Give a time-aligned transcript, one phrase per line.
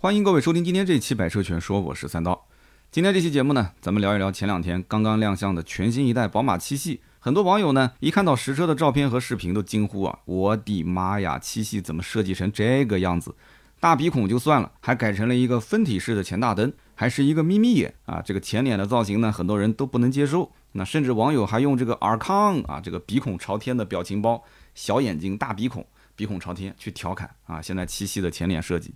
[0.00, 2.46] 欢迎各位收听今天这一期《百车全说》，我是三刀。
[2.88, 7.00] 今天这期节目呢，咱们聊一聊前两天刚刚亮相的全新一代宝马七系。
[7.18, 13.34] 很多网友呢，一看到实车的照片和视频，都惊呼啊：“我的妈呀，七系怎么设计成这个样子？
[13.80, 18.22] 大鼻孔就算了，还改成了一个分体式的前大灯，还是一个眯眯眼啊！
[18.24, 20.52] 这个前脸的造型呢，很多人都不能接受。
[20.70, 24.44] 那甚至网友还用这个尔康啊，这个鼻孔朝天的表情包，
[24.76, 25.84] 小眼睛大鼻孔，
[26.14, 27.60] 鼻孔朝天去调侃啊！
[27.60, 28.94] 现在七系的前脸设计。”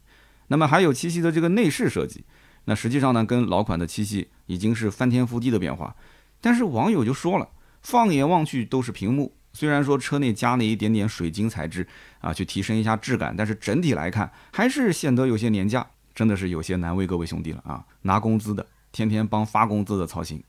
[0.52, 2.26] 那么还有七系的这个内饰设计，
[2.66, 5.96] 那实际上呢，跟老款的七系已经是翻天覆地的变化。
[6.42, 7.48] 但是网友就说了，
[7.80, 11.88] 放眼望去都是屏幕，虽然说车内加了一点点水晶材质
[12.20, 17.82] 啊，去提升一下质感，但是整体来看还是显得有些廉价，真的是有些难为各位兄弟了啊！
[18.02, 20.44] 拿工资的，天天帮发工资的操心。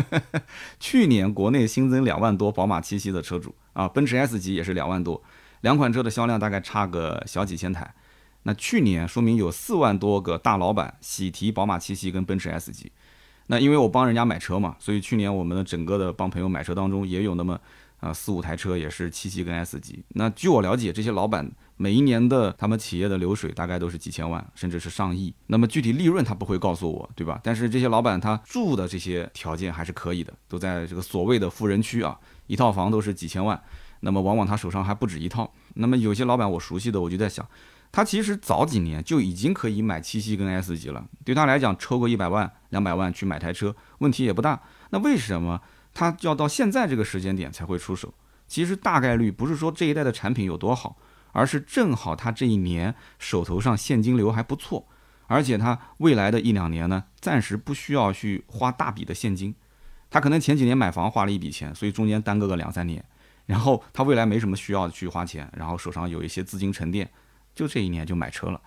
[0.80, 5.22] 去年国内新增两万多宝马七系的车主啊，奔驰 S 级也是两万多，
[5.60, 7.94] 两款车的销量大概差个小几千台。
[8.46, 12.92] 那去年说明有四万多个大老板喜提宝马七系跟奔驰 S 级，
[13.48, 17.58] 那因为我帮人家买车嘛，所以去年我们的整个的帮朋友买车当中也有那么
[17.98, 20.04] 啊四五台车也是七系跟 S 级。
[20.10, 25.34] 那据我了解，这些老板每一年的他们企业的流水大概都是几千万，甚至是上亿。
[25.48, 27.40] 那么具体利润他不会告诉我，对吧？
[27.42, 32.16] 但是这些老板他住的这些条件还是可以的，都在这个所谓的富人区啊，
[32.46, 33.60] 一套房都是几千万。
[34.00, 35.52] 那么往往他手上还不止一套。
[35.74, 37.44] 那么有些老板我熟悉的，我就在想。
[37.96, 44.60] 他其实早几年就已经可以买七系跟 S 级了，对他来讲，抽个一百万、两百万去买台车，问题也不大。
[44.90, 45.62] 那为什么
[45.94, 48.12] 他要到现在这个时间点才会出手？
[48.46, 50.98] 其实大概率不是说这一代的产品有多好，
[51.32, 54.86] 而是正好他这一年手头上现金流还不错，
[55.26, 59.54] 而且他未来的一两年呢，暂时不需要去花大笔的现金。
[60.10, 63.02] 他可能前几年买房花了一笔钱，所以中间耽搁个两三年，
[63.46, 67.10] 然后他未来没什么需要去花钱，然后手上有一些资金沉淀。
[67.56, 68.60] 就这一年就买车了，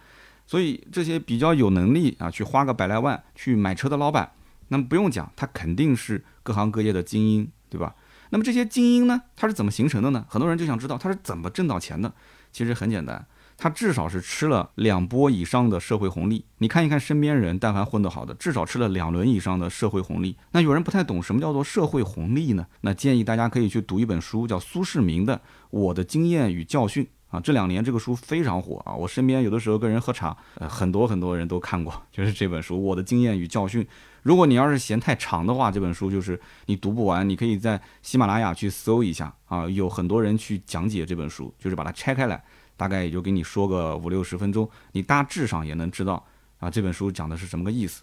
[0.45, 4.32] 所以这些比较有能力啊，去花个百来万去买车的老板，
[4.68, 7.95] 那么不用讲，他肯定是各行各业的精英，对吧？
[8.32, 10.26] 那么这些精英呢，他是怎么形成的呢？
[10.28, 12.11] 很多人就想知道他是怎么挣到钱的。
[12.52, 13.23] 其实很简单，
[13.58, 16.45] 他至少是吃了两波以上的社会红利。
[16.58, 20.36] 你看一看身边人，但凡混得好的，至少吃了两轮以上的社会红利。
[20.52, 22.66] 那有人不太懂什么叫做社会红利呢？
[22.82, 25.38] 那建议大家可以去读一本书，叫苏世民的
[25.70, 27.04] 《我的经验与教训》。
[27.30, 28.94] 啊，这两年这个书非常火啊！
[28.94, 33.84] 我身边有的时候跟人喝茶，呃，很多很多人都看过，就是这本书《我的经验与教训》。
[34.23, 42.44] 如果你要是嫌太长的话，这本书就是你读不完，你可以在喜马拉雅去搜一下啊，有很多人去讲解这本书，就是把它拆开来，
[42.76, 46.26] 大概也就给你说个五六十分钟，你大致上也能知道
[46.58, 48.02] 啊这本书讲的是什么个意思。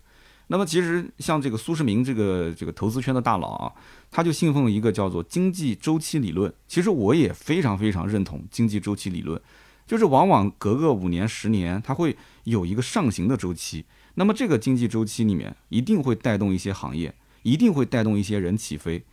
[0.48, 3.72] 那么其实像这个苏世民这个这个投资圈的大佬啊，
[4.10, 6.52] 他就信奉一个叫做经济周期理论。
[6.68, 9.40] 其实我也非常非常认同经济周期理论，
[9.86, 13.84] 就是往往隔个五年十年，它会有一个上行的周期。
[14.14, 19.04] 那么这个经济周期里面一定会带动一些行业，一定会带动一些人起飞。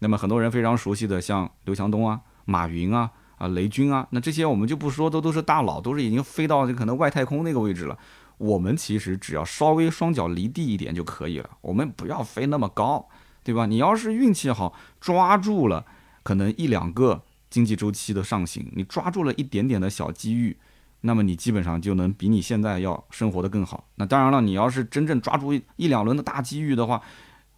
[0.00, 7.98] 那么很多人非常熟悉的像刘强东啊、马云啊、啊雷军啊，那这些我们就不说，都都是大佬，都是已经飞到这可能外太空那个位置了。
[8.38, 13.08] 我们其实只要稍微双脚离地一点就可以了，我们不要飞那么高，
[13.44, 13.66] 对吧？
[13.66, 15.84] 你要是运气好，抓住了
[16.22, 20.56] 可能一两个经济周期的上行，你抓住了一点点的小机遇，
[21.02, 23.84] 那么你基本上就能比你现在要生活的更好。
[23.96, 27.00] 那当然了，你要是真正抓住一两轮的大机遇的话，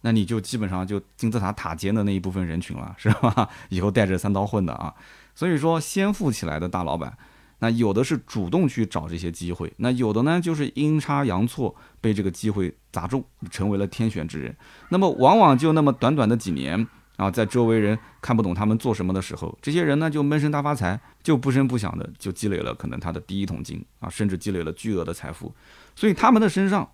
[0.01, 3.49] 那你就基本上就金字塔塔尖的那一部分人群了，是吧？
[3.69, 4.93] 以后带着三刀混的啊。
[5.33, 7.17] 所以说，先富起来的大老板。
[7.59, 14.55] 那有的是主动去找这些机会，那有的呢就是阴差阳错被这个机会砸中，成为了天选之人。
[14.89, 16.85] 那么往往就那么短短的几年
[17.15, 25.53] 啊，在周围人看不懂他们做什么的时候，这些人呢就闷声大发财，就不声不响的就积累了可能他的第一桶金啊，甚至积累了巨额的财富。
[25.95, 26.87] 所以他们的身上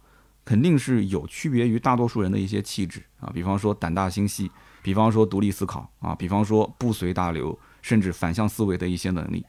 [0.46, 4.52] 肯定是有区别于大多数人的一些气质啊，比方说胆大心细，
[4.84, 9.44] 比方说独立思考啊，比方说不随大流，甚至反向思维的一些能力。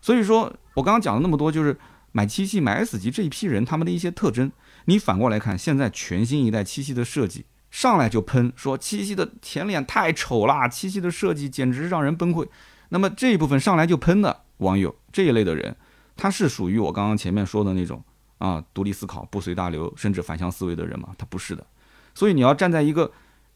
[0.00, 1.76] 所以说，我刚刚讲了那么多，就是
[2.12, 4.50] 买七系、买 S 级这一批人他们的一些特征。
[4.84, 12.48] 你反过来看，现在全新一代七系的设计，上来就喷说七系的前脸太丑了，七系的设计简直让人崩溃。
[12.88, 15.76] 那么这一部分上来就喷的网友这一类的人，
[16.16, 18.02] 他是属于我刚刚前面说的那种
[18.38, 21.08] 啊，独立思考、不随大流，甚至反向思维的人吗？
[21.18, 21.66] 他不是的。
[22.14, 23.10] 所以你要站在一个。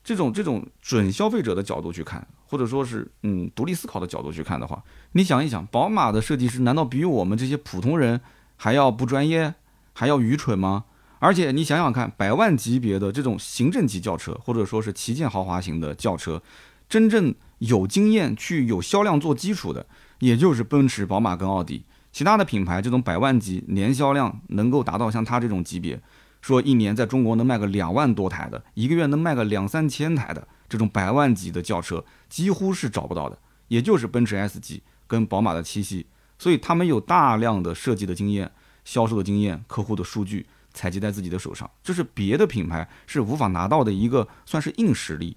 [0.04, 4.82] 这种这种准消费者的角度去看，或者说是嗯独立思考的角度去看的话，
[5.12, 8.20] 你想一想，宝马的设计师难道比我们这些普通人
[8.56, 9.54] 还要不专业，
[9.92, 10.84] 还要愚蠢吗？
[11.18, 16.42] 而且你想想看，百万级别的这种行政级轿车，或者说是旗舰豪华型的轿车，
[16.88, 19.86] 真正有经验去有销量做基础的，
[20.18, 21.84] 也就是奔驰、宝马跟奥迪。
[22.10, 25.98] 其他的品牌这种百万级年销量能够达到像它这种级别，
[26.42, 36.06] 说一年在中国能卖个两万多台的，一个月能卖个两三千台的这种百万级的轿车，几乎是找不到的，也就是奔驰 S 级跟宝马的七系。
[36.38, 38.50] 所以他们有大量的设计的经验、
[38.84, 45.36] 销售的经验、客户的数据采集在自己的手上，这是别的品牌是无法拿到的一个算是硬实力。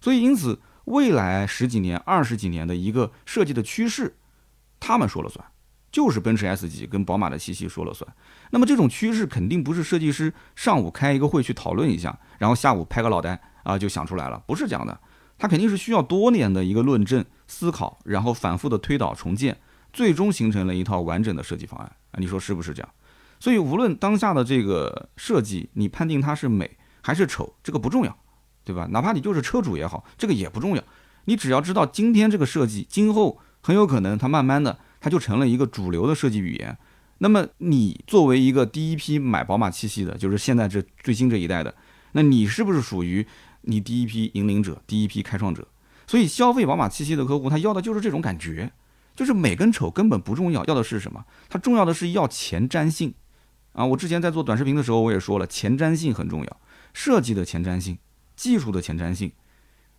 [0.00, 4.16] 所以因此，未来十几年、二十几年的一个设计的趋势，
[4.80, 5.44] 他们说了算，
[5.96, 8.06] 就是奔驰 S 级跟宝马的七系说了算。
[8.50, 15.00] 那么这种趋势肯定不是设计师上午开一个会去讨论一下，然后下午拍个脑袋啊就想出来了，不是这样的。
[15.38, 19.56] 它肯定是需要多年的一个论证、思考，然后反复的推导重建。
[19.90, 22.90] 最终形成了一套完整的设计方案啊，你说是不是这样？
[23.40, 28.14] 所以无论当下的这个设计，你判定它是美还是丑，这个不重要，
[28.64, 28.86] 对吧？
[28.90, 30.84] 哪怕你就是车主也好，这个也不重要。
[31.24, 36.76] 你只要知道今天这个设计，今后很有可能它慢慢的它就成了一个主流的设计语言。
[37.18, 41.72] 那么你作为一个第一批买宝马七系的，就是现在这最新这一代的，
[42.10, 43.24] 那你是不是属于
[43.60, 45.64] 你第一批引领者、第一批开创者？
[46.08, 48.72] 所以消费宝马七系的客户，他要的就是这种感觉。
[49.14, 51.24] 就是美跟丑根本不重要，要的是什么？
[51.48, 53.14] 它重要的是要前瞻性
[53.74, 53.86] 啊！
[53.86, 56.60] 我之前在做短视频的时候，我也说了，前瞻性很重要，
[56.92, 57.96] 设计的前瞻性，
[58.34, 59.30] 技术的前瞻性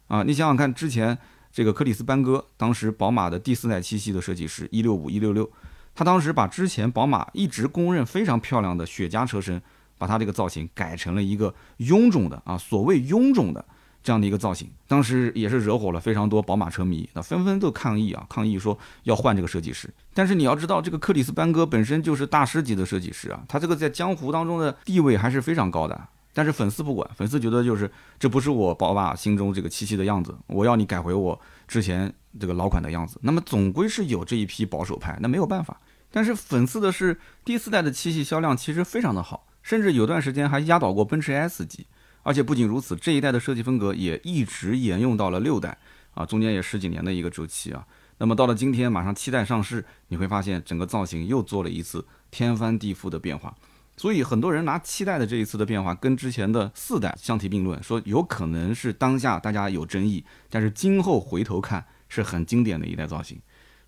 [0.07, 0.24] 啊！
[0.24, 1.18] 你想想看，之前
[1.57, 5.50] 这个克里斯班戈，当时宝马的第四代七系的设计师一六五一六六，
[5.95, 9.59] 他当时把之前宝马一直公认非常漂亮的雪茄车身，
[9.98, 13.65] 把它这个造型改成了一个臃肿的啊，所谓臃肿的。
[14.04, 19.92] 这样的一个造型，当时也是惹火了非常多宝马车迷，那纷纷都抗议啊，抗议说要换这个设计师。
[20.13, 26.00] 但是你要知道，这个克里斯班戈本身就是大师级的设计师啊，他这个在江湖当中的地位还是非常高的。
[26.38, 27.89] 但是粉丝不管，粉丝觉得就是
[28.19, 33.19] 这不是我宝马心中这个七系的样子，我要你改回我之前这个老款的样子。
[33.24, 35.81] 那么总归是有这一批保守派，那没有办法。
[36.12, 41.88] 但是讽刺的是，第四代的七系销量其实非常的好，甚至有段时间还压倒过奔驰 S 级。
[42.22, 45.75] 而且不仅如此，这一代的设计风格也一直沿用到了六代
[46.13, 47.83] 啊，中间也十几年的一个周期啊。
[48.19, 53.56] 那么到了今天，马上七代上市，你会发现整个造型又做了一次天翻地覆的变化。
[53.97, 63.38] 所以很多人拿七代的这一次的变化跟之前的四代相提并论，说有可能是当下大家有争议，但是今后回头看是很经典的一代造型。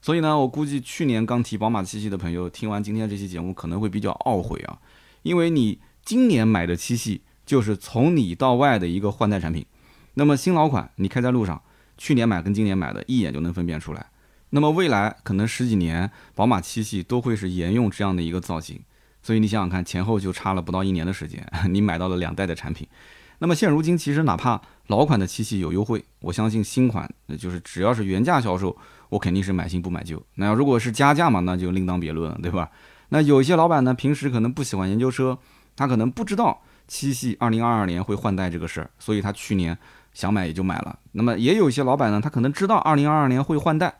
[0.01, 4.79] 所以呢，我估计去年刚提宝马七系的朋友听完今天这期节目可能会比较懊悔啊，
[5.21, 7.21] 因为你今年买的七系。
[7.45, 9.65] 就是从里到外的一个换代产品，
[10.13, 11.59] 那么新老款你开在路上，
[11.97, 14.05] 去年买跟今年买的一眼就能分辨出来。
[14.51, 18.79] 那么未来可能十几年，宝马七系都会是沿用这样的一个造型，
[19.29, 22.87] 所以你想想看，前后就差了不到一年的时间， 你买到了两代的产品。
[23.37, 28.75] 那么现如今其实哪怕老款的七系有优惠，我相信新款就是只要是原价销售，
[29.09, 30.19] 我肯定是买新不买旧。
[30.33, 32.71] 那要如果是加价嘛，那就另当别论了，对吧？
[33.09, 35.37] 那有一些老板呢，平时可能不喜欢研究车，
[35.75, 36.63] 他可能不知道。
[36.87, 39.77] 七系二零二二年会换代这个事儿，所以他去年
[40.11, 40.97] 想买也就买了。
[41.11, 43.93] 那么也有一些老板呢，他可能知道二零二二年会换代，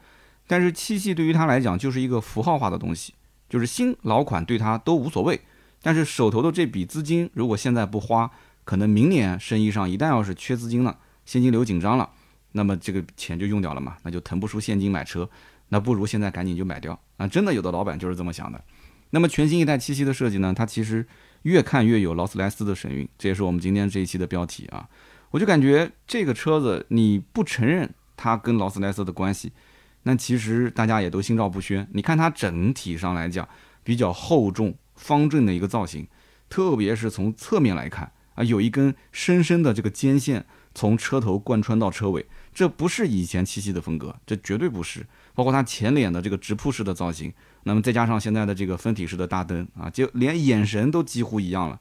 [0.47, 3.13] 但是七系对于他来讲就是一个符号化的东西，
[3.49, 5.41] 就是新老款对他都无所谓。
[5.81, 8.29] 但是手头的这笔资金如果现在不花，
[8.63, 12.09] 可能明年生意上一旦要是缺资金了，现金流紧张了，
[12.51, 15.29] 那么这个钱就用掉了嘛，那就腾不出现金买车，
[15.69, 17.27] 那不如现在赶紧就买掉啊！
[17.27, 18.63] 真的有的老板就是这么想的。
[19.09, 21.05] 那么全新一代七系的设计呢，它其实。
[21.43, 24.85] 越看越有劳斯莱斯的神韵，这也是我们今天这一期的标题啊！
[25.31, 29.53] 我就感觉这个车子你不承认它跟劳斯莱斯的关系，
[30.03, 31.87] 那其实大家也都心照不宣。
[31.93, 33.47] 你看它整体上来讲
[33.83, 36.07] 比较厚重、方正的一个造型，
[36.49, 45.05] 特别是从侧面来看啊，有一根深深的这个肩线从车头贯穿到车尾，这不是以前七系的风格，这绝对不是。
[45.35, 47.33] 包括它前脸的这个直瀑式的造型。
[47.63, 51.79] 那么再加上现在的这个分体式的大灯啊，就连眼神都几乎一样了。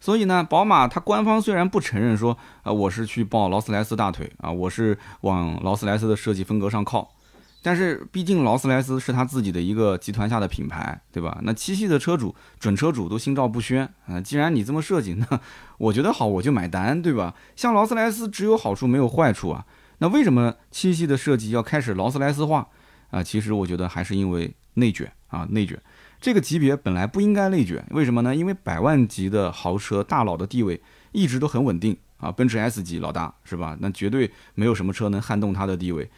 [0.00, 7.14] 所以呢，宝马它官方虽然不承认说啊我是去抱劳斯莱斯大腿啊，我是往劳斯莱斯的设计风格上靠，
[7.62, 11.38] 但是毕竟劳斯莱斯是他自己的一个集团下的品牌，对吧？
[11.42, 14.20] 那七系的车主、准车主都心照不宣啊。
[14.20, 15.40] 既然你这么设计，那
[15.78, 17.34] 我觉得好我就买单，对吧？
[17.56, 19.64] 像劳斯莱斯只有好处没有坏处啊。
[19.98, 22.66] 那为什么七系的设计要开始劳斯莱斯化
[23.10, 23.22] 啊？
[23.22, 25.12] 其实我觉得还是因为内卷。
[25.30, 25.80] 啊，内卷，
[26.20, 28.34] 这个级别本来不应该内卷，为什么呢？
[28.34, 33.76] 因为百万级的豪车大佬的地位一直都很稳定啊，奔驰 S 级老大是吧？
[33.78, 36.10] 那绝对没有什么车能撼动他的地位。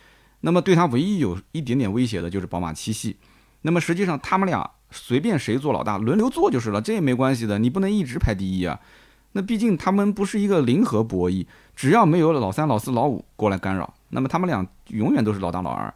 [0.43, 3.17] 那么对他唯一有一点点威胁的就是宝马七系。
[3.63, 8.79] 那么实际上他们俩随便谁做老大，轮流做就是了，这也没关系的，你不能一直排第一啊。
[9.33, 15.93] 那毕竟他们不是一个零和博弈，只要没有老三、老四、老五过来干扰，那么他们俩永远都是老大老二。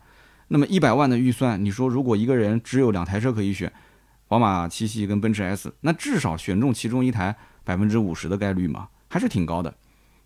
[0.48, 3.70] 那么一百万的预算，你说如果一个人只有两台车可以选，
[4.28, 9.74] 宝马七系跟奔驰 S，那至少选中其中一台百分之五十的概率嘛，还是挺高的。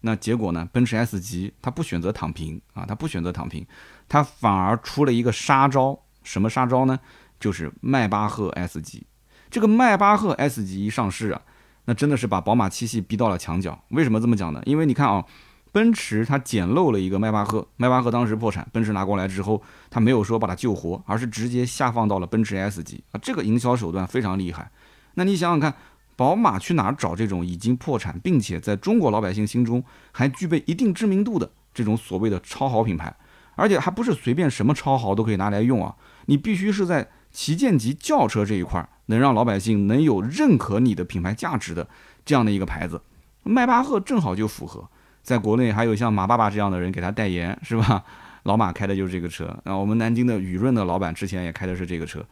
[0.03, 0.67] 那结果呢？
[0.73, 3.67] 奔驰 S 级它不选择躺平啊，它不选择躺平，
[4.11, 5.99] 它反而出了一个杀招。
[6.23, 7.01] 什么杀招呢？
[7.41, 9.07] 就是迈巴赫 S 级。
[9.49, 11.41] 这个迈巴赫 S 级一上市啊，
[11.87, 13.83] 那真的是把宝马七系逼到了墙角。
[13.89, 14.61] 为什么这么讲呢？
[14.67, 15.25] 因为你看啊，
[15.73, 23.21] 奔驰它捡漏了一个迈巴赫，迈巴赫当时破产，奔驰拿过来之后，它没有说把它救活，而是直接下放到了奔驰 S 级啊。
[23.23, 24.71] 这个营销手段非常厉害。
[25.15, 25.75] 那你想想看。
[26.17, 33.17] 宝马去哪儿找这种已经破产，并且在中国老百姓心中还具备一定知名度的这种所谓的超豪品牌？
[33.61, 35.95] 而且还不是随便什么超豪都可以拿来用啊！
[36.27, 41.87] 你必须是在旗舰级轿车这一块能让老百姓能有认可你的品牌价值的
[42.25, 43.01] 这样的一个牌子。
[43.43, 44.89] 迈巴赫正好就符合，
[45.23, 48.03] 在国内还有像马爸爸这样的人给他代言，是吧？
[48.45, 49.77] 老马开的就是这个车啊。
[49.77, 52.25] 我们南京的雨润的老板之前也开的是这个车。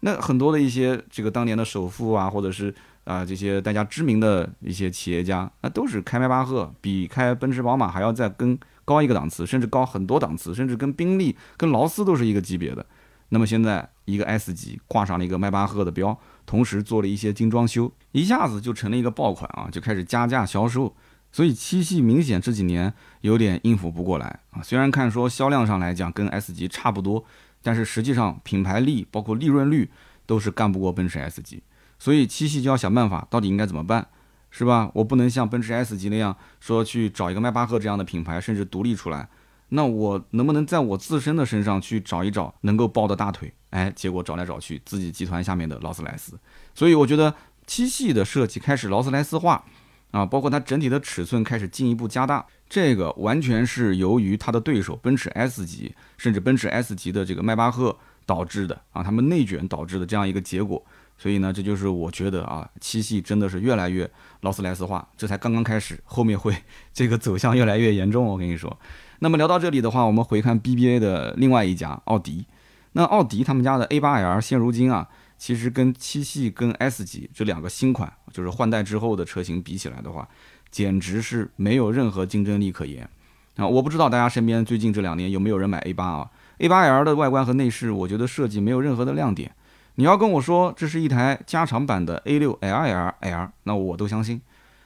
[0.00, 2.74] 那很多的一些这个当年的首富啊，或者是。
[3.04, 12.84] 啊，这些大家知名的一些企业家，那都是开迈巴赫，比开奔驰、宝马还要再更高一个档次，甚至高很多档次，甚至跟宾利、跟劳斯都是一个级别的。
[13.30, 20.94] 那么现在一个 S 级挂上了一个迈巴赫的标，同时做了一些精装修，一下子就成了一个爆款啊，就开始加价销售。
[21.32, 24.62] 所以七系明显这几年有点应付不过来啊。
[24.62, 27.24] 虽然看说销量上来讲跟 S 级差不多，
[27.60, 29.90] 但是实际上品牌力包括利润率
[30.26, 31.60] 都是干不过奔驰 S 级。
[31.98, 34.06] 所以七系就要想办法，到底应该怎么办，
[34.56, 34.88] 是吧？
[34.94, 39.28] 我不能像奔驰 S 级那样说去找一个迈巴赫这样的品牌，甚至独立出来。
[39.70, 43.52] 那我能不能在我自身的身上去找一找能够抱的大腿？
[43.70, 46.38] 哎，结果找来找去，自己集团下面的劳斯莱斯。
[46.72, 47.34] 所以我觉得
[47.66, 49.64] 七系的设计开始劳斯莱斯化
[50.12, 60.80] 啊，包括它整体的尺寸开始进一步加大，这个完全是由于它的对手奔驰 S 级，甚至奔驰 S 级的这个迈巴赫导致的啊，他们内卷导致的这样一个结果。
[61.16, 66.54] 所以呢，这就是我觉得啊，七系真的是越来越劳斯莱斯化，这才刚刚开始，后面会
[66.92, 68.24] 这个走向越来越严重。
[68.24, 68.76] 我跟你说，
[69.20, 72.44] 那么聊到这里的话，我们回看 BBA 的另外一家奥迪。
[72.92, 80.28] 那奥迪他们家的 A8L 现如今啊，其实跟七系跟 S 级这两个新款，就是换代之后的车型比起来的话，
[80.70, 83.08] 简直是没有任何竞争力可言
[83.56, 83.66] 啊！
[83.66, 89.52] 我不知道大家身边最近这两年有没有人买 A8 啊？A8L 的外观和内饰，我觉得设计没有任何的亮点。
[89.96, 94.40] 你要跟我说这是一台加长版的 A6LLL，那我都相信。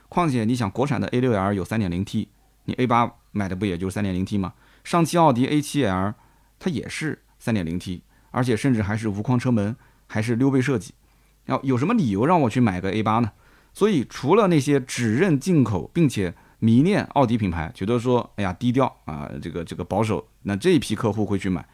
[0.08, 2.26] 况且你想，国产的 A6L 有 3.0T，
[2.64, 4.52] 你 A8 买的不也就是 3.0T 吗？
[4.84, 6.14] 上汽奥迪 A7L
[6.58, 8.00] 它也是 3.0T，
[8.30, 9.74] 而且甚至还是无框车门，
[10.06, 10.92] 还是溜背设计。
[11.46, 13.32] 要有什么理由让我去买个 A8 呢？
[13.72, 21.66] 所以除了那些只认进口并且迷恋奥迪品牌，觉得说哎呀低调啊，这个这个保守，那这一批客户会去买。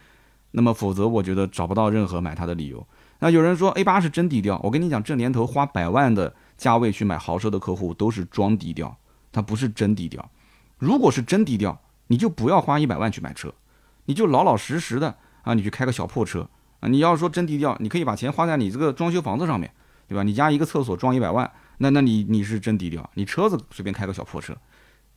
[0.53, 2.87] 那么否则，我觉得找不到任何买它的理由。
[3.25, 8.95] 那有人说 A 八是真低调，我跟你讲，这年头花百万的价位去买豪车的客户都是装低调，
[9.33, 10.31] 他不是真低调。
[10.77, 13.51] 如果是真低调，你就不要花一百万去买车，
[14.05, 16.47] 你就老老实实的啊，你去开个小破车
[16.81, 16.89] 啊。
[16.91, 19.73] 你要说真低调，你可以把钱花在你这个装修房子上面，
[20.07, 20.23] 对吧？
[20.23, 23.09] 你家一个厕所装一百万，那那你你是真低调。
[23.15, 24.55] 你车子随便开个小破车，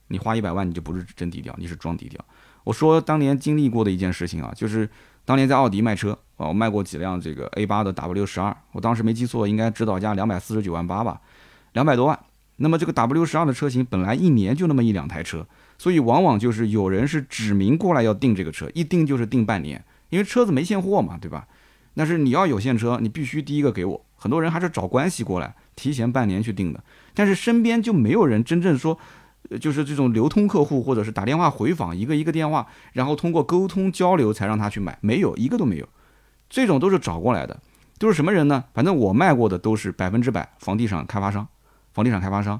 [0.08, 2.24] 你花一百万你就不是真低调，你是装低调。
[2.64, 4.90] 我说当年经历过的一件事情啊，就是
[5.26, 6.18] 当年在奥迪卖车。
[6.38, 11.20] 哦，我卖过几辆这个 A 八的 W 十二，我当时没记错，应该指导价两百四十九万八吧，
[11.74, 12.18] 两百多万。
[12.58, 15.46] 那么这个 W 十二的车型本来一年就那么一两台车，
[15.78, 21.48] 所以往往就是有人是指明过来要订这个车，一订就是订半年，因为车子没现货嘛，对吧？
[21.96, 24.06] 但是你要有现车，你必须第一个给我。
[24.16, 28.98] 很多人还是找关系过来，提前半年去订的，但是身边就没有人真正说，
[29.60, 35.88] 就是这种流通客户或者是打电话回访，一个一个电话，然后通过沟通交流才让他去买，没有一个都没有。
[36.50, 37.60] 这种都是找过来的，
[37.98, 38.64] 都是什么人呢？
[38.74, 41.48] 反正我卖过的都是百分之百房地产开发商，
[41.94, 42.60] 房地产开发商。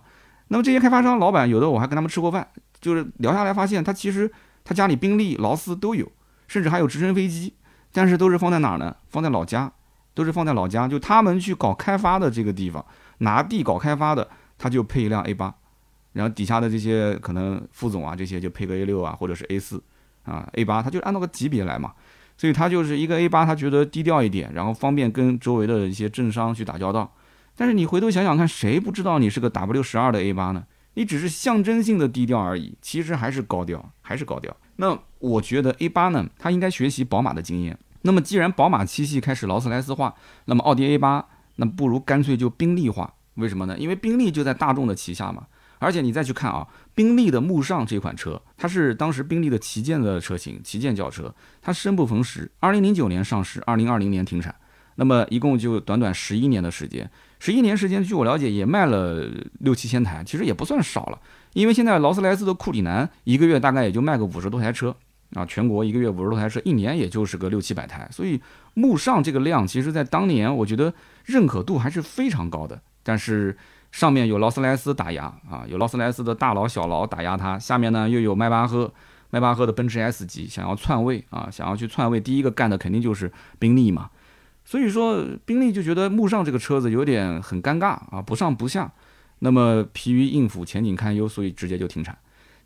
[0.50, 2.48] 那么这些开发商老板，有的我还跟他们吃过饭，
[2.80, 4.32] 就是聊下来发现，他其实
[4.64, 6.10] 他家里宾利、劳斯都有，
[6.48, 7.54] 甚至还有直升飞机，
[7.92, 8.96] 但是都是放在哪儿呢？
[9.10, 9.72] 放在老家，
[10.14, 10.88] 都是放在老家。
[10.88, 12.86] 就他们去搞开发的这个地方，
[13.20, 14.28] 拿地搞开发的，
[14.58, 15.54] 他就配一辆 A 八，
[16.14, 19.84] 然后底下的这些可能副总啊这些就配个 A 六啊，或者是 A 四
[20.24, 21.94] 啊 A 八，他就按照个级别来嘛。
[22.38, 27.12] 所以他就是一个 A 八，他觉得低调一点，然后方便跟周围的一些政商去打交道。
[27.56, 30.64] 但是你回头想想看，谁不知道你是个 W 十二的 A 八呢？
[30.94, 34.56] 你只是象征性的低调而已，其实还是高调，还是高调。
[34.78, 37.78] 那我觉得 A 八呢，它应该学习宝马的经验。
[38.04, 40.14] 那么既然宝马七系开始劳斯莱斯化，
[40.46, 41.26] 那么奥迪 A 八
[41.56, 43.14] 那不如干脆就宾利化。
[43.36, 43.78] 为什么呢？
[43.78, 45.48] 因为宾利就在大众的旗下嘛。
[45.80, 46.68] 而且你再去看啊，
[46.98, 54.56] 宾利的慕尚这款车，它是当时宾利的旗舰的车型，旗舰轿车，它生不逢时，二零零九年上市，二零二零年停产。
[54.96, 61.22] 那么一共就短短十一年的时间，十一年时间，据我了解也卖了六七千台，其实也不算少了。
[61.54, 64.96] 因为现在劳斯莱斯的库里南一个月大概也就卖个五十多台车
[65.36, 68.42] 啊，全国一个月五十多台车，一年也就是个六七百台，所以
[68.74, 70.92] 慕尚这个量，其实在当年我觉得
[71.26, 72.82] 认可度还是非常高的。
[73.04, 73.56] 但是
[73.92, 78.94] 上面有劳斯莱斯打压啊，有劳斯莱斯的大佬小佬打压它，下面呢又有迈巴赫，
[79.30, 84.10] 迈巴赫的奔驰 S 级想要篡位啊，想要去篡位，第一个干的肯定就是宾利嘛。
[84.66, 88.92] 所以说，宾利就觉得慕尚这个车子有点很尴尬啊，不上不下，
[89.40, 92.18] 那么疲于应付，前景堪忧，所以直接就停产。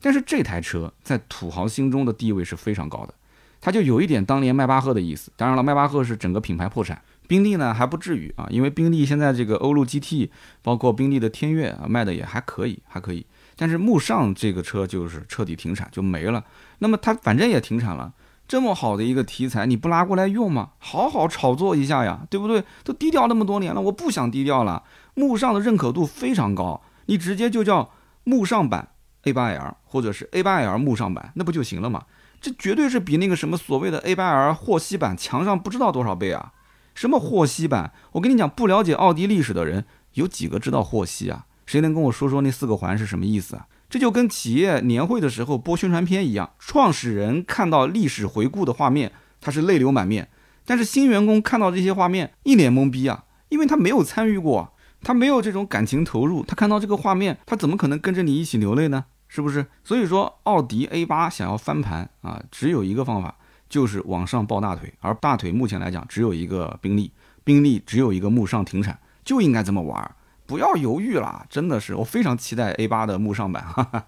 [0.01, 3.13] 但是这台车在土豪心中的地位是非常高的，
[3.61, 5.31] 它就有一点当年迈巴赫的意思。
[5.37, 6.99] 当然了，迈巴赫是整个品牌破产，
[7.31, 10.29] 宾利呢还不至于啊，因为宾利现在这个欧陆 GT，
[10.61, 13.25] 包括宾利的天越啊卖的也还可以，还可以。
[13.55, 16.43] 但是慕尚这个车就是彻底停产就没了。
[16.79, 18.11] 那么它反正也停产了。
[18.49, 20.71] 这么好的一个题材，你不拉过来用吗？
[20.79, 22.61] 好好炒作一下呀，对不对？
[22.83, 24.83] 都低调那么多年了，我不想低调了。
[25.13, 27.91] 慕尚的认可度非常高，你直接就叫
[28.25, 28.89] 慕尚版
[29.23, 32.03] A8L，或者是 A8L 慕尚版，那不就行了吗？
[32.41, 36.51] 这绝对是比那个什么所谓的 A8L 霍希版强上不知道多少倍啊！
[36.93, 37.93] 什么霍希版？
[38.13, 41.45] 我跟你讲，不了解奥迪历史的人有几个知道霍希啊？
[41.65, 43.67] 谁能跟我说说那四个环是什么意思啊？
[43.89, 50.25] 这就跟企业年会的时候播宣传片一样，创始人看到历史回顾的画面，他是泪流满面；
[50.65, 59.05] 但是新员工看到这些画面，一脸懵逼啊，因为他没有参与过，他没有这种感情投入，他看到这个画面，他怎么可能跟着你一起流泪呢？
[59.27, 59.65] 是不是？
[59.83, 63.37] 所以说，奥迪 A 八想要翻盘啊，只有一个方法，
[63.71, 67.09] 就是往上抱大腿，而大腿目前来讲只有一个宾利，
[67.45, 70.15] 宾利只有一个慕尚停产，就应该这么玩。
[70.45, 73.63] 不要犹豫了，真的是我非常期待 A 八的慕尚版。
[73.63, 74.07] 哈哈。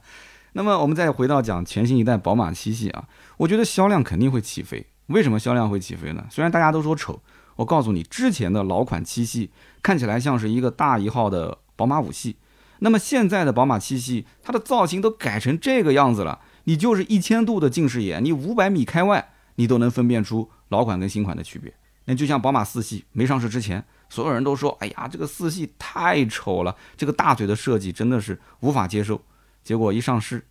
[0.52, 4.86] 那么我们再回到讲全新一代宝马七系啊，我觉得销量肯定会起飞。
[5.08, 6.26] 为什么销量会起飞呢？
[6.30, 7.22] 虽然大家都说丑，
[7.56, 9.50] 我告诉你，之前的老款七系
[9.82, 12.36] 看起来像是一个大一号的宝马五系，
[12.80, 21.74] 那么现在的宝马七系，它的造型都改成这个样子了，你就是一千度的近视眼，你五百米开外，你都能分辨出老款跟新款的区别。
[22.06, 23.84] 那就像宝马四系没上市之前。
[24.10, 29.20] 所有人都说：“哎呀，这个四系太丑了，这个大嘴的设计真的是无法接受。”
[29.64, 30.46] 结果一上市，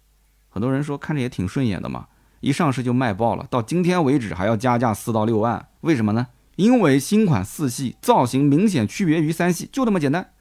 [0.49, 2.09] 很多人说看着也挺顺眼的嘛，
[2.41, 3.47] 一上市就卖爆了。
[3.49, 6.27] 到今天为止还要加价四到六万，为什么呢？
[6.57, 10.33] 因为新款四系造型明显区别于三系，就那么简单。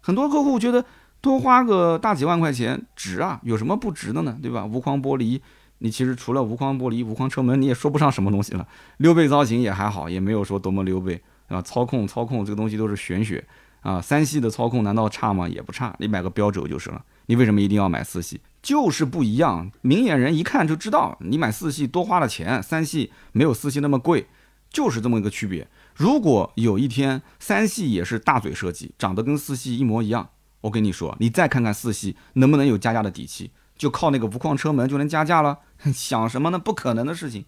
[0.00, 0.84] 很多客户觉得
[1.20, 4.36] 多花个大几万块钱值啊，有什么不值的呢？
[4.42, 4.64] 对吧？
[4.64, 5.40] 无框玻璃，
[5.78, 8.66] 你其实除了无框玻璃、无框车门，你也说不上什么东西了。
[8.98, 11.22] 溜背造型也还好，也没有说多么溜背。
[11.48, 13.44] 啊，操控操控这个东西都是玄学
[13.82, 14.00] 啊！
[14.00, 15.46] 三系的操控难道差吗？
[15.46, 17.04] 也不差，你买个标轴就是了。
[17.26, 18.40] 你为什么一定要买四系？
[18.62, 24.26] 就是不一样，明眼人一看就知道，你买四系多花了钱，三系没有四系那么贵，
[24.70, 25.68] 就是这么一个区别。
[25.94, 30.30] 如果有一天三系也是大嘴设计，长得跟四系一模一样，
[30.62, 33.50] 我跟你说，你再看看四系能不能有加价的底气？
[33.76, 35.58] 就靠那个无框车门就能加价了？
[35.92, 36.58] 想什么呢？
[36.58, 37.44] 不可能的事情。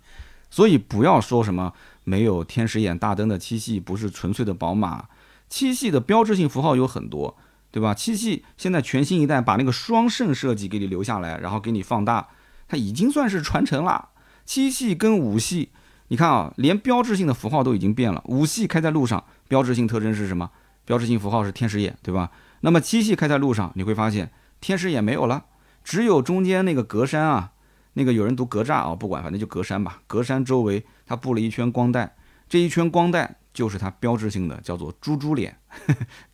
[0.48, 1.72] 所以不要说什么。
[2.08, 5.06] 没有天使眼大灯的七系不是纯粹的宝马，
[5.48, 7.36] 七系的标志性符号有很多，
[7.72, 7.92] 对吧？
[7.92, 12.28] 七系现在全新一代把那个双肾设计给你留下来，然后给你放大，
[12.68, 14.10] 它已经算是传承了。
[14.44, 15.70] 七系跟五系，
[16.06, 18.22] 你看啊，连标志性的符号都已经变了。
[18.26, 20.48] 五系开在路上，标志性特征是什么？
[20.84, 22.30] 标志性符号是天使眼，对吧？
[22.60, 25.44] 那么七系开在路上，你会发现天使眼没有了，
[25.86, 27.52] 只有中间那个格栅啊。
[27.98, 30.02] 那个有人读格栅啊，不管，反正就格栅吧。
[30.06, 35.56] 格栅周围它布了一圈光带，这一圈光带就是它标志性的，叫做 猪猪脸，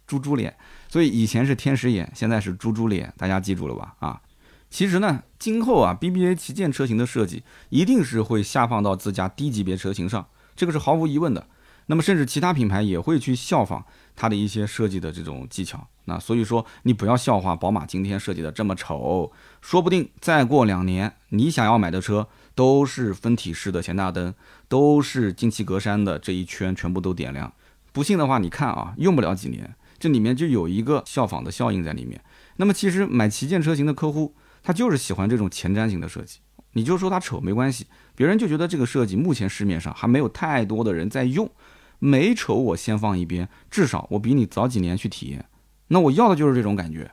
[0.06, 0.56] 猪猪脸。
[0.88, 3.94] 所以以前是天使眼，现在是猪猪脸，大家记住了吧？
[4.00, 4.20] 啊，
[4.70, 11.46] 其实呢，今后啊，BBA 旗舰车型的设计一定是会下放到自家低级别车型上，这个是毫无疑问的。
[11.86, 13.84] 那么甚至其他品牌也会去效仿
[14.14, 15.87] 它的一些设计的这种技巧。
[16.05, 24.35] 那所以说，你不要笑话宝马今天设计的这么丑，说不定再过两年，你想要买的车都是分体式的前大灯，
[24.68, 27.53] 都是进气格栅的这一圈全部都点亮。
[27.92, 32.20] 不信的话，你看啊，用不了几年，这里面就有一个效仿的效应在里面。
[32.57, 36.40] 那么其实买旗舰车型的客户，他就是喜欢这种前瞻型的设计。
[36.72, 41.48] 你就说它丑没关系，别人就觉得这个设计目前市面上还没有太多的人在用，
[42.04, 45.44] 美丑我先放一边，至少我比你早几年去体验。
[45.86, 47.08] 那我要的就是这种感觉。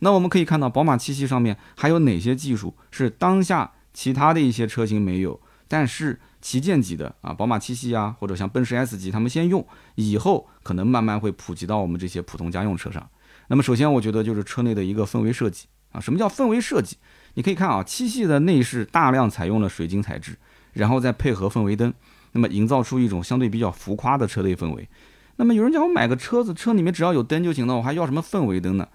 [0.00, 13.08] 那我们可以看到，宝马七系上面还有哪些技术是当下其他的一些车型没有，但是旗舰级的啊，宝马七系啊，或者像奔驰 S 级，他们先用，以后可能慢慢会普及到我们这些普通家用车上。
[13.46, 16.00] 那么首先，我觉得就是车内的一个氛围设计啊。
[16.00, 16.96] 什么叫氛围设计？
[17.34, 20.36] 你可以看啊，七系的内饰大量采用了水晶材质，
[20.72, 21.94] 然后再配合氛围灯，
[22.32, 24.88] 那么营造出一种相对比较浮夸的车内氛围。
[25.36, 28.86] 那么有人讲我买个车子，车里面只要有灯就行了，我还要什么氛围灯呢？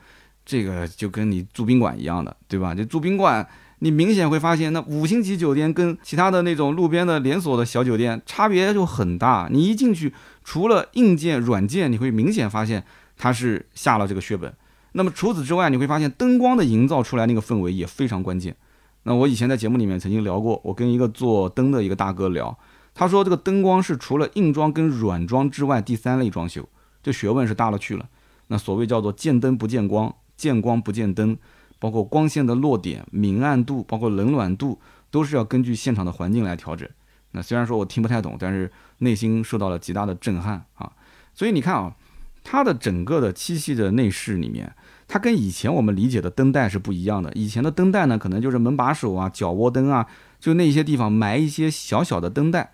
[0.46, 2.74] 这个就跟你住宾馆一样的，对吧？
[2.74, 3.46] 就住宾馆，
[3.80, 9.50] 你明显会发现，那五星级酒店跟其他的那种路边的连锁的小酒店差别就很大。
[9.52, 12.84] 你一进去，除了硬件、软件，你会明显发现
[13.18, 14.54] 它是下了这个血本。
[14.94, 18.56] 那么除此之外，你会发现灯光的营造出来那个氛围也非常关键。
[19.04, 22.58] 那我以前在节目里面曾经聊过，我跟一个做灯的一个大哥聊，
[22.98, 26.68] 他说这个灯光是除了硬装跟软装之外第三类装修，
[27.04, 28.10] 这学问是大了去了。
[28.48, 30.16] 那所谓叫做见灯不见光。
[30.36, 31.36] 见光不见灯，
[31.80, 34.80] 包括光线的落点、明暗度，包括冷暖度，
[35.10, 36.88] 都是要根据现场的环境来调整。
[37.32, 40.92] 那虽然说我听不太懂，但是内心受到了极大的震撼啊！
[41.34, 41.96] 所以你看啊，
[42.44, 44.72] 它的整个的七系的内饰里面，
[45.08, 47.34] 它跟以前我们理解的灯带是不一样的。
[47.34, 50.06] 以前的灯带呢，可能就是门把手啊、脚窝灯啊，
[50.40, 52.74] 就那些地方埋一些小小的灯带，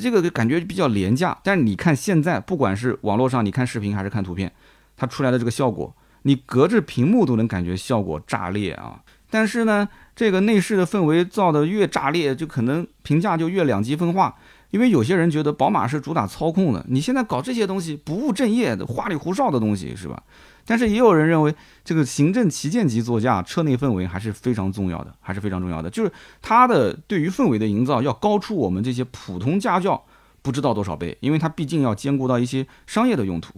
[0.00, 1.36] 这个感觉比较廉价。
[1.42, 4.52] 但是你看现在，不管是网络上你看视频还是看图片，
[4.96, 5.94] 它出来的这个效果。
[6.22, 9.02] 你隔着屏幕都能感觉效果炸裂啊！
[9.28, 14.34] 但是呢，这个内饰的氛围造的越炸裂，就可能评价就越两极分化。
[14.74, 20.20] 因为有些人觉得宝马是主打操控的，你现在搞这些东西不务正业的、花里胡哨的东西是吧？
[20.66, 25.88] 但是也有人认为，这个行政旗舰级座驾车内氛围还是非常重要的，还是非常重要的。
[25.88, 26.10] 就是
[26.42, 30.02] 它的对于氛围的营造要高出我们这些普通家轿
[30.42, 33.54] 不知道多少倍，因为它毕竟要兼顾到一些商业的用途。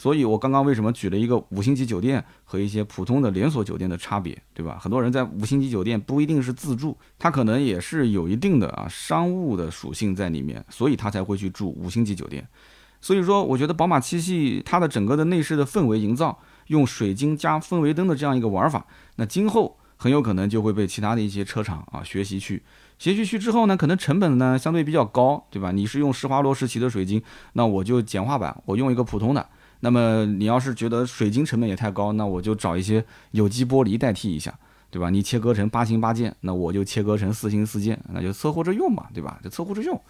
[0.00, 4.78] 所以，我刚刚为什么举了一个五星级酒店和一些普通的连锁酒店的差别，对吧？
[4.80, 12.46] 很多人在五星级酒店不一定是自住，他可能也是有一定的啊商务的属性在里面，所以他才会去住五星级酒店。
[13.00, 22.62] 所以说，我觉得宝马七系它的整个的内饰的氛围营造，用水晶加氛围灯的这样一个玩法，那今后很有可能就会被其他的一些车厂啊学习去。
[23.00, 25.72] 学习去之后呢，可能成本呢相对比较高，对吧？
[25.72, 27.20] 你是用施华洛世奇的水晶，
[27.54, 29.48] 那我就简化版，我用一个普通的。
[29.80, 34.52] 那么你要是觉得水晶成本也太高，那我就找一些有机玻璃代替一下，
[34.90, 35.10] 对吧？
[35.10, 39.38] 你切割成八星八件，那我就切割成四星四件，那就凑合着用吧，对吧？
[39.42, 40.00] 就凑合着用。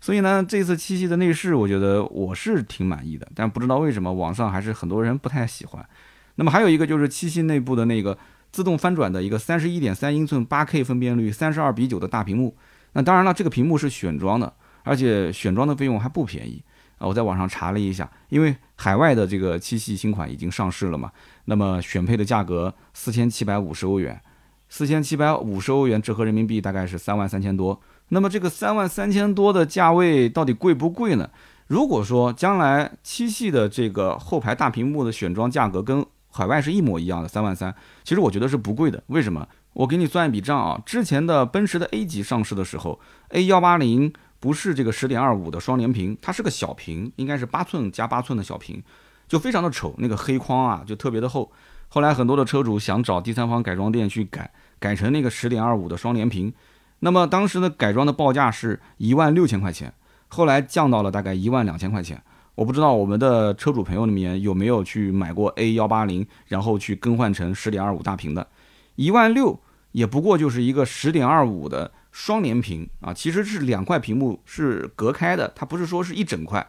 [0.00, 5.86] 所以呢，这次七系的内饰，我觉得我是挺满意的，但不知道为什么网上还是很多人不太喜欢。
[6.34, 8.18] 那么还有一个就是七系内部的那个
[8.50, 12.56] 自动翻转的一个三十一点三英寸八 K 分辨率三十二比九的大屏幕，
[12.94, 16.60] 那当然了，这个屏幕是选装的，而且选装的费用还不便宜
[16.98, 17.06] 啊。
[17.06, 21.08] 我在网上查了一下，因为海外的这个七系新款已经上市了嘛，
[21.44, 24.20] 那么选配的价格四千七百五十欧元，
[24.68, 27.80] 四千七百五十欧元折合人民币大概是三万三千多。
[28.08, 31.30] 那么这个三万三千多的价位到底贵不贵呢？
[31.68, 39.00] 如果说将来七系的这个后排大屏幕的选装价格跟海外是一模一样的三万三，其实我觉得是不贵的。
[39.06, 39.46] 为什么？
[39.74, 44.12] 我给你算一笔账啊，之前的奔驰的 A 级上市的时候，A 幺八零。
[44.42, 48.82] 不是这个十点二五的双联屏，它是个小屏，应该是八寸加八寸的小屏，
[49.28, 51.52] 就非常的丑，那个黑框啊就特别的厚。
[51.86, 54.50] 后来很多的车主想找第三方改装店去改，
[54.80, 56.52] 改成那个十点二五的双联屏。
[56.98, 59.94] 那么当时的改装的报价是一万六千块钱，
[60.26, 62.20] 后来降到了大概一万两千块钱。
[62.56, 68.48] 我不知道我们的车主朋友里面有没有去买过 A 幺八零，然后去更换成十点二五大屏的，
[68.96, 69.60] 一万六
[69.92, 71.92] 也不过就是一个十点二五的。
[72.12, 76.64] 双联屏啊，其实是两块屏幕是隔开的，它不是说是一整块。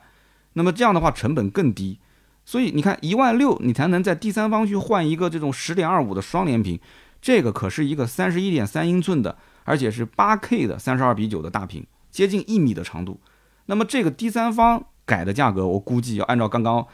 [0.54, 2.00] 那么这样的话成本更低，
[2.46, 6.80] 所以你看一万六你才能在第三方去换一个这种十点二五的双联屏，
[7.22, 13.20] 这个可是一个三十一点三英寸的，而且是八 K 的三十二比九的大屏，接近一米的长度。
[13.66, 16.86] 那么这个第三方改的价格，我估计要按照刚刚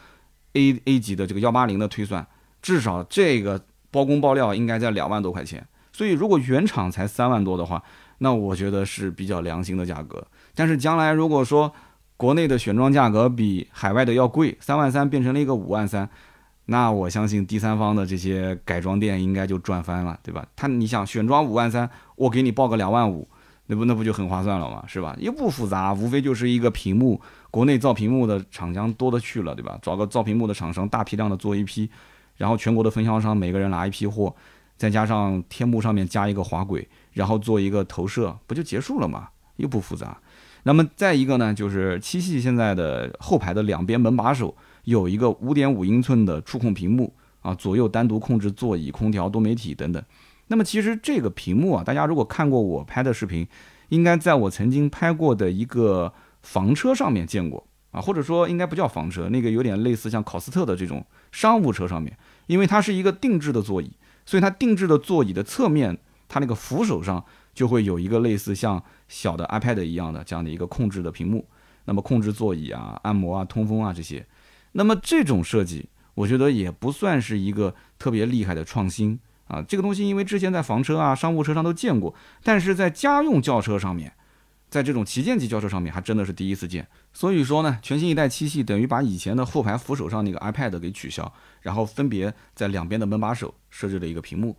[0.54, 2.26] A A 级的这个幺八零的推算，
[2.62, 5.68] 至少这个包工包料应该在两万多块钱。
[5.92, 7.84] 所以如果原厂才三万多的话，
[8.20, 11.74] 那我觉得是比较良心的价格，但是将来如果说
[12.16, 16.10] 国内的选装价格比海外的要贵，三万三变成了一个五万三，
[16.66, 20.46] 那我相信第三方的这些改装店应该就赚翻了，对吧？
[20.56, 23.26] 他你想选装五万三，我给你报个两万五，
[23.68, 24.84] 那不那不就很划算了吗？
[24.86, 25.16] 是吧？
[25.20, 29.80] 又不复杂，无非就是一个屏幕，国内造屏幕的厂商多的去了，对吧？
[29.82, 31.90] 找个造屏幕的厂商大批量的做一批，
[32.36, 34.36] 然后全国的分销商每个人拿一批货，
[34.76, 36.86] 再加上天幕上面加一个滑轨。
[37.14, 39.30] 然后做一个投射，不就结束了吗？
[39.58, 40.18] 又不复杂。
[40.64, 50.04] 那么再一个呢，就是七系现在的后排的两边门把手有一个五点五英寸的触控屏幕啊，左右单独控制座椅、空调、多媒体等等。
[50.48, 53.48] 那么其实这个屏幕啊，大家如果看过我拍的视频，
[53.88, 62.18] 应该在我曾经拍过的一个房车上面见过啊，或者说应该不叫房车，那个有点类似像考斯特的这种商务车上面，
[62.48, 63.92] 因为它是一个定制的座椅，
[64.26, 65.98] 所以它定制的座椅的侧面。
[66.30, 67.22] 它那个扶手上
[67.54, 71.46] 就会有一个类似像小的 iPad 一样的这样的一个控制的屏幕，
[71.86, 74.26] 那么控制座椅啊、按摩啊、通风啊这些。
[74.74, 79.60] 那么这种设计，我觉得也不算是一个特别厉害的创新啊。
[79.64, 82.14] 这个东西因为之前在房车啊、商务车上都见过，
[82.44, 84.14] 但是在家用轿车上面，
[84.70, 86.88] 在这种旗舰级轿车上面还真的是第一次见。
[87.12, 94.56] 所以说呢，全新一代七系等于把以前的后排扶手上那个 iPad 给取消，然后分别在两边的门把手设置了一个屏幕。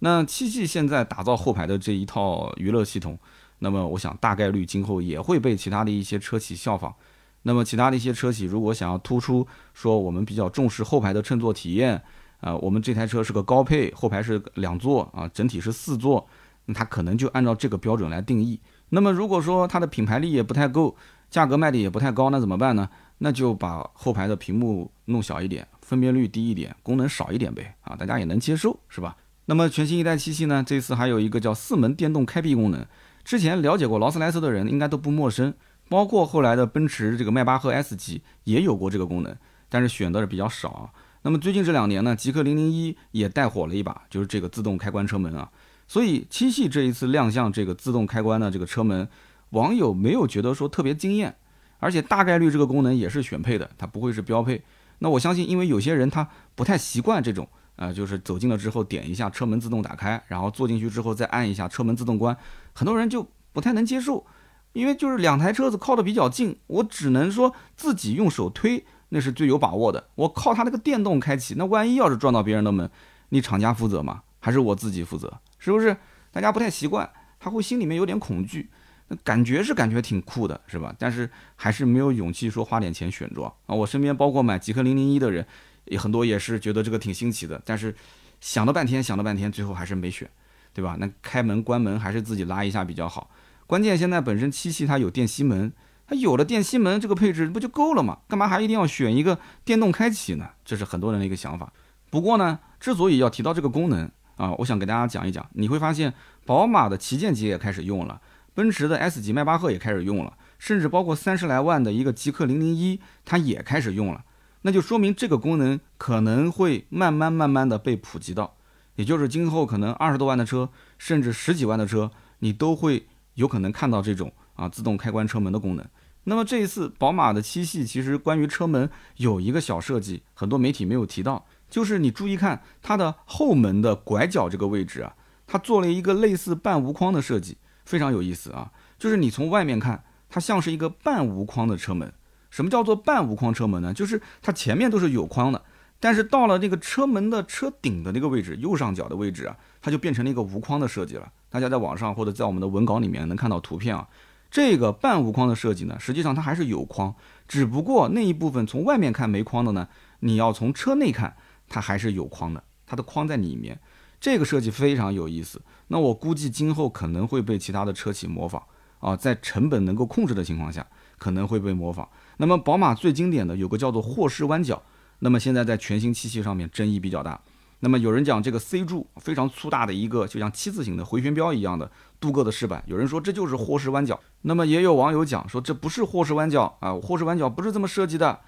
[0.00, 3.18] 那七系现在打造后排的这一套娱乐系统，
[3.60, 6.94] 那么我想大概率今后也会被其他的一些车企效仿。
[7.42, 12.02] 那么其他的一些车企如果想要突出说我们比较重视后排的乘坐体验，
[12.40, 16.26] 啊，我们这台车是个高配，后排是两座啊，整体是四座，
[16.66, 18.60] 那它可能就按照这个标准来定义。
[18.90, 20.96] 那么如果说它的品牌力也不太够，
[21.30, 22.88] 价格卖的也不太高，那怎么办呢？
[23.18, 29.16] 那就把后排的屏幕弄小一点，分辨率低一点，功能少一点呗，啊，大家也能接受，是吧？
[29.50, 30.62] 那么全新一代七系呢？
[30.64, 32.86] 这次还有一个叫四门电动开闭功能。
[33.24, 35.52] 之前了解过劳斯莱斯的人应该都不陌生，
[35.88, 39.36] 包括后来的奔驰这个迈巴赫 S 级也有过这个功能，
[39.68, 40.94] 但是选的是比较少。
[41.22, 45.50] 那么最近这两年呢，极氪零零一也带火了一把，就是这个自动开关车门啊。
[45.88, 49.08] 所以七系这一次亮相这个自动开关的这个车门，
[49.48, 51.34] 网友没有觉得说特别惊艳，
[51.80, 54.62] 而且大概率这个功能也是选配的，它不会是标配。
[55.00, 57.48] 那我相信，因为有些人他不太习惯这种。
[57.80, 62.36] 啊，就是走近了之后点一下车门自动打开，然后坐进去之后再按一下车门自动关，
[62.74, 64.26] 很多人就不太能接受，
[64.74, 72.90] 因为就是两台车子靠得比较近，我只能说自己用手推那是最有把握的，我靠它那个电动开启，那万一要是撞到别人的门，
[73.30, 74.20] 你厂家负责吗？
[74.40, 75.40] 还是我自己负责？
[75.58, 75.96] 是不是？
[76.30, 78.68] 大家不太习惯，他会心里面有点恐惧，
[79.08, 80.94] 那感觉是感觉挺酷的，是吧？
[80.98, 83.74] 但是还是没有勇气说花点钱选装啊。
[83.74, 85.46] 我身边包括买极氪零零一的人。
[85.84, 87.94] 也很多也是觉得这个挺新奇的，但是
[88.40, 90.28] 想了半天，想了半天，最后还是没选，
[90.72, 90.96] 对吧？
[90.98, 93.30] 那开门关门还是自己拉一下比较好。
[93.66, 95.72] 关键现在本身七系它有电吸门，
[96.06, 98.18] 它有了电吸门这个配置不就够了吗？
[98.28, 100.50] 干嘛还一定要选一个电动开启呢？
[100.64, 101.72] 这是很多人的一个想法。
[102.10, 106.12] 不过呢，之所以要提到这个功能啊，我想给大家讲一讲，你会发现
[106.44, 108.20] 宝马的旗舰级也开始用了，
[108.54, 114.24] 奔驰的 S 级迈巴赫也开始用了，甚至包括三十来万的一个极氪零零一，它也开始用了。
[114.62, 118.56] 那就说明这个功能可能会慢慢慢慢的被普及到，
[118.96, 120.68] 也就是今后可能二十多万的车，
[120.98, 125.86] 甚至十几万的车，你都会有可能看到这种啊自动开关车门的功能。
[126.24, 135.14] 那么这一次宝马的七系其实关于车门有一个小设计，很多媒体没有提到，就是你注意看它的后门的拐角这个位置啊，
[135.46, 142.12] 它做了一个类似半无框的设计，非常有意思啊，就是你从外面看，它像是一个半无框的车门。
[142.50, 143.94] 什么叫做半无框车门呢？
[143.94, 145.62] 就是它前面都是有框的，
[145.98, 151.30] 但是到了那个车门的车顶的那个位置，右上角的位置啊，它就变成了一个无框的设计了。
[151.48, 154.08] 大家在网上或者在我们的文稿里面能看到图片啊。
[154.50, 157.14] 这个半无框的设计呢，实际上它还是有框，
[157.46, 159.88] 只不过那一部分从外面看没框的呢，
[160.20, 161.36] 你要从车内看，
[161.68, 163.78] 它还是有框的，它的框在里面。
[164.20, 165.62] 这个设计非常有意思。
[165.86, 168.60] 那我估计今后可能会被其他的车企模仿
[168.98, 170.84] 啊，在成本能够控制的情况下，
[171.16, 172.08] 可能会被模仿。
[172.40, 174.82] 那么宝马最经典的有个叫做霍氏弯角，
[175.18, 177.38] 那么现在在全新七系上面争议比较大。
[177.80, 184.18] 那么有人讲这个 C 柱非常粗大的一个，就像七字形的回旋镖一样的镀铬的饰板，有人说这就是霍氏弯角。
[184.40, 188.40] 那么也有网友讲说这不是霍氏弯角啊，霍氏弯角不是这么设计的。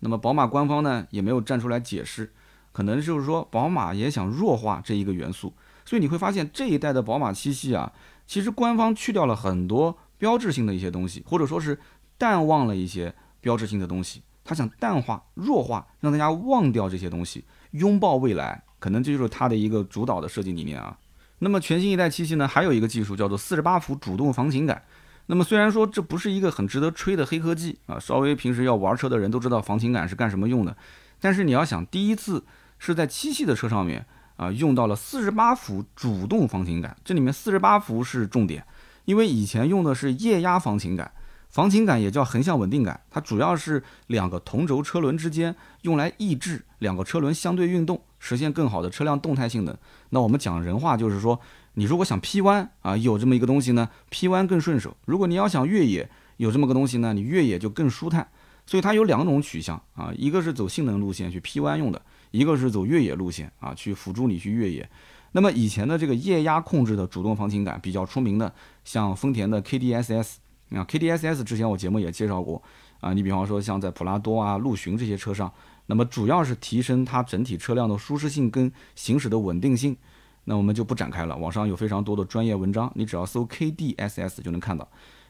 [0.00, 2.30] 那么宝马官方呢也没有站出来解释，
[2.72, 5.54] 可能就是说宝马也想弱化这一个元素。
[5.86, 7.90] 所以你会发现这一代的宝马七系啊，
[8.26, 11.78] 其实官方去掉了很多标志性的一些东西，或者说是
[12.18, 13.14] 淡忘了一些。
[13.48, 20.98] 标志性的东西，他想淡化、弱化，让大家忘掉这些东西，拥抱未来，可能这就是他的一个主导的设计理念啊。
[21.38, 24.82] 那么全新一代七系呢，还有一个技术叫做四十八伏主动防倾杆。
[25.28, 30.76] 那么虽然说这不是一个很值得吹的黑科技啊，稍微平时要玩车的人都知道防倾杆是干什么用的，
[31.18, 32.44] 但是你要想第一次
[32.78, 34.04] 是在七系的车上面
[34.36, 38.62] 啊，用到了四十八伏主动防倾杆，这里面四十八伏是重点，
[39.06, 41.10] 因为以前用的是液压防倾杆。
[41.58, 49.76] 防倾杆也叫横向稳定杆，它主要是两个同轴车轮之间用来抑制两个车轮相对运动，实现更好的车辆动态性能。
[50.10, 51.40] 那我们讲人话就是说，
[51.74, 58.28] 你如果想劈弯啊，有这么一个东西呢，劈弯更顺手；如果你要想越野，有这么个东西呢，你越野就更舒坦。
[58.64, 64.88] 所以它有两种取向啊，一个是走性能路线去劈弯用的，一个是走越野路线啊，去辅助你去越野。
[65.32, 70.34] 那么以前的这个液压控制的主动防倾杆比较出名的，像丰田的 KDSS。
[70.70, 72.62] 啊，KDSS 之前我节目也介绍过
[73.00, 75.52] 啊，你比方说像在普拉多啊、陆巡这些车上，
[75.86, 79.96] 那么主要是提升它整体车辆的舒适性跟行驶的稳定性，
[80.44, 84.86] 那我们就不展开了，网上有非常多的专业文章，你只要搜 KDSS 就能看到。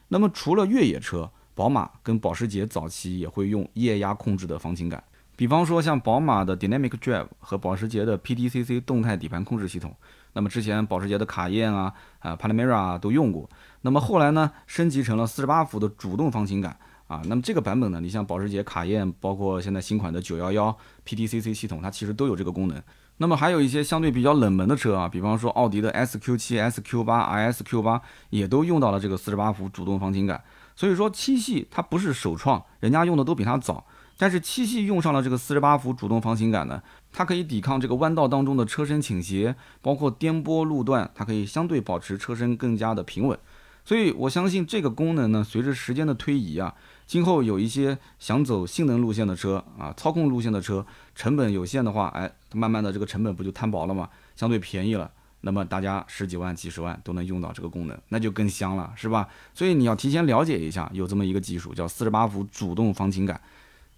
[0.09, 5.01] 那么除了越野车，宝马跟保时捷早期也会用液压控制的防倾杆，
[5.35, 9.95] 比方说像宝马的 Dynamic Drive 和保时捷的 PDCC 动态底盘控制系统。
[10.33, 13.49] 那么之前保时捷的卡宴啊、啊 Panamera 啊都用过。
[13.81, 17.21] 那么后来呢，升级成了四十八伏的主动方向感啊。
[17.25, 22.81] 那么这个版本呢，你像保时捷卡宴，包括现在新款的911 PDCC 系统，它其实都有这个功能。
[23.17, 30.41] 那么还有一些相对比较冷门的车啊，比方说奥迪的 SQ7、SQ8、ISQ8 也都用到了这个四十八伏主动方向感。
[30.75, 33.85] 所以说七系它不是首创，人家用的都比它早。
[34.17, 43.37] 但是七系用上了这个四十八伏主动方向感呢，它可以抵抗这个弯道当中的车身倾斜，包括颠簸路段，它可以相对保持车身更加的平稳。
[43.83, 46.75] 所以我相信这个功能呢，随着时间的推移啊，
[47.07, 54.07] 今后有一些想走性能路线的车啊，操控路线的车，成本有限的话，哎，慢慢的这个成本不就摊薄了吗？
[54.35, 55.09] 相对便宜了，
[55.41, 59.27] 那么大家十几万、几十万都能用到这个功能，那就更香了，是吧？
[59.55, 63.41] 所以你要提前了解一下，有这么一个技术叫四十八伏主动方向感。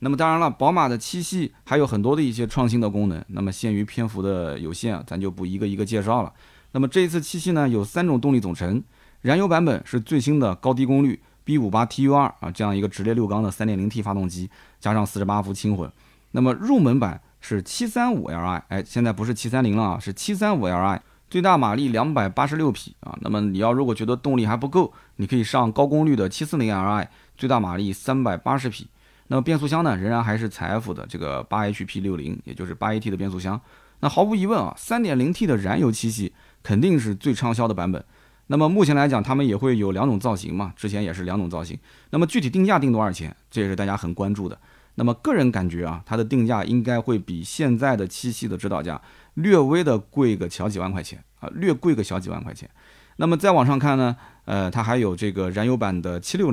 [0.04, 3.24] 那么当然了，宝马的七系还有很多的一些创新的功能。
[3.28, 6.34] 那么限于篇幅的有限啊，咱就不一个一个介绍了。
[6.72, 8.84] 那么这一次七系呢，有三种动力总成，
[9.22, 15.92] 燃油版本是最新的高低功率 B58TU2 啊这样一个直列六缸的 3.0T 发动机，加上48伏轻混。
[16.32, 23.16] 那么入门版是 735Li，哎，现在不是730了啊，是 735Li，最大马力286匹啊。
[23.22, 28.88] 那么你要如果觉得动力还不够，你可以上高功率的 740Li，最大马力380匹。
[29.32, 33.60] 那么变速箱呢，仍然还是采埃孚的这个八 HP 六零，也就是八 AT 的变速箱。
[34.02, 38.04] 那毫无疑问啊，三点零 T 的燃油七系肯定是最畅销的版本。
[38.48, 41.80] 那么目前来讲，他们也会有两种造型嘛，之前也是两种造型。
[42.10, 44.60] 那么具体定价定多少钱，这也是大家很关注的。
[44.96, 49.02] 那么个人感觉啊，它的定价应该会比现在的七系的指导价
[49.36, 52.70] 略微的贵个小几万块钱啊，略贵个小几万块钱。
[53.16, 56.52] 那么再往上看呢，呃，它还有这个燃油版的七六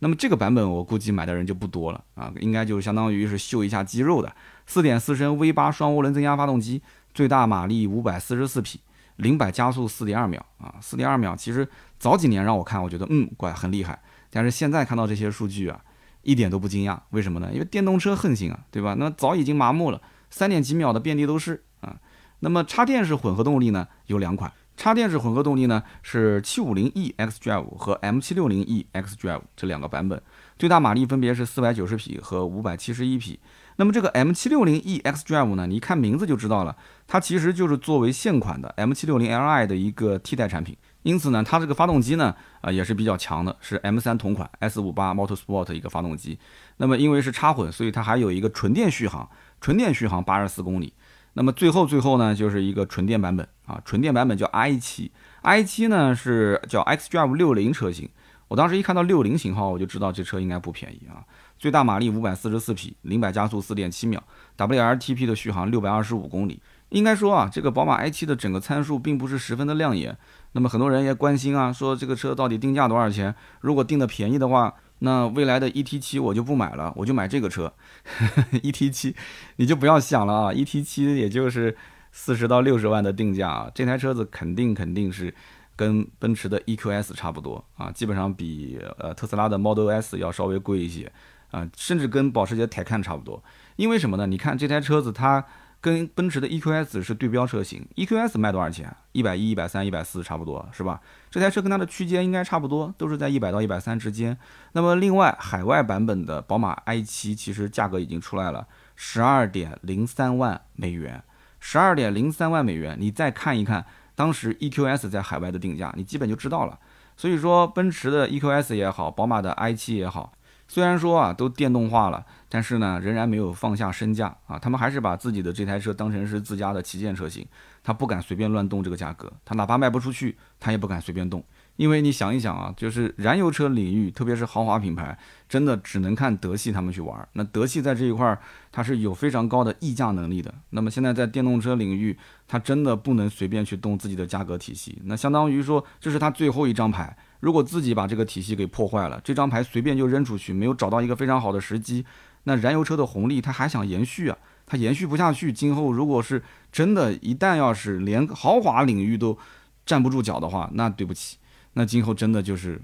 [0.00, 4.32] 那么这个版本我估计买的人就不多了啊，应该就相当于是秀一下肌肉的，
[4.66, 6.80] 四点四升 V 八双涡轮增压发动机，
[7.12, 8.80] 最大马力五百四十四匹，
[9.16, 15.80] 零百加速四点二秒啊，四点二秒其实早几年让我看，我觉得嗯，怪很厉害，但是现在看到这些数据啊，
[16.22, 17.50] 一点都不惊讶，为什么呢？
[17.52, 18.94] 因为电动车横行啊，对吧？
[18.98, 21.96] 那早已经麻木了，三点几秒的遍地都是啊。
[22.40, 24.52] 那么插电式混合动力呢，有两款。
[24.78, 30.22] 插电式混合动力呢是 750e X Drive 和 M760e X Drive 这两个版本，
[30.56, 33.40] 最大马力分别是490匹和571匹。
[33.74, 36.76] 那么这个 M760e X Drive 呢，你一看名字就知道了，
[37.08, 40.76] 它其实就是作为现款的 M760Li 的一个替代产品。
[41.02, 46.38] 因此呢，它这个发动机呢，啊也是比较强的，是 M3 同款 S58 Motorsport 一个发动机。
[46.76, 49.28] 那么因为是插混，所以它还有一个纯电续航，
[49.60, 50.92] 纯电续航84公里。
[51.34, 58.08] 那么最后最后呢，就是一个纯电版本啊，纯电版本叫 i7，i7 呢是叫 xDrive 六零车型。
[58.48, 61.22] 我当时一看到六零型号，我就知道这车应该不便宜啊。
[61.58, 64.22] 最大马力五百四十四匹，零百加速四点七秒
[64.56, 66.60] ，WLTP 的续航六百二十五公里。
[66.88, 70.16] 应该说啊，这个宝马 i7 的整个参数并不是十分的亮眼。
[70.52, 73.34] 那么很多人也关心啊，说这个车到底定价多少钱？
[73.60, 74.74] 如果定的便宜的话。
[75.00, 77.72] 那未来的 E T 七我就不买了，我就买这个车。
[78.62, 79.14] E T 七，
[79.56, 81.76] 你就不要想了啊！E T 七也就是
[82.12, 85.34] 四十到六十万的定价啊，这台车子肯定肯定是
[85.76, 91.12] 跟奔驰的 E Q S 差不多啊，基本上比呃特斯拉的 Model S 要稍微贵一些
[91.50, 93.42] 啊，甚至跟保时捷 Taycan 差不多。
[93.76, 94.26] 因为什么呢？
[94.26, 95.44] 你看这台车子它。
[95.80, 98.94] 跟奔驰的 EQS 是对标车型，EQS 卖多少钱？
[99.12, 101.00] 一百一、一百三、一百四，差不多是吧？
[101.30, 104.36] 这台车跟它的区间应该差不多，都是在一百到一百三之间。
[104.72, 111.22] 那么另外，海外版本的宝马 i7 其实价格已经出来了，十二点零三万美元，
[111.60, 112.96] 十二点零三万美元。
[112.98, 113.86] 你再看一看
[114.16, 116.78] 当时 EQS 在海外的定价，你基本就知道了。
[117.16, 120.32] 所以说，奔驰的 EQS 也好，宝马的 i7 也好。
[120.68, 127.46] 虽然说啊都电动化了，但是呢仍然没有放下身价啊，他们还是把自己的这台车当成是自家的旗舰车型，
[127.82, 131.42] 他不敢随便乱动这个价格，他哪怕卖不出去，他也不敢随便动，
[131.76, 137.26] 因为你想一想啊，就是燃油车领域，特别是豪华品牌，真的只能看德系他们去玩。
[137.32, 138.38] 那德系在这一块儿，
[138.70, 140.52] 它是有非常高的溢价能力的。
[140.70, 142.14] 那么现在在电动车领域，
[142.46, 147.16] 它真的不能随便去动自己的价格体系，那相当于说这是他最后一张牌。
[147.40, 152.04] 如果自己把这个体系给破坏了，这张牌随便就扔出去，没有找到一个非常好的时机，
[152.44, 154.36] 那燃油车的红利它还想延续啊？
[154.66, 155.52] 它延续不下去。
[155.52, 159.38] 今后如果是真的，一旦要是连豪华领域都
[159.86, 161.38] 站不住脚的话，那对不起，
[161.72, 162.80] 那今后真的就是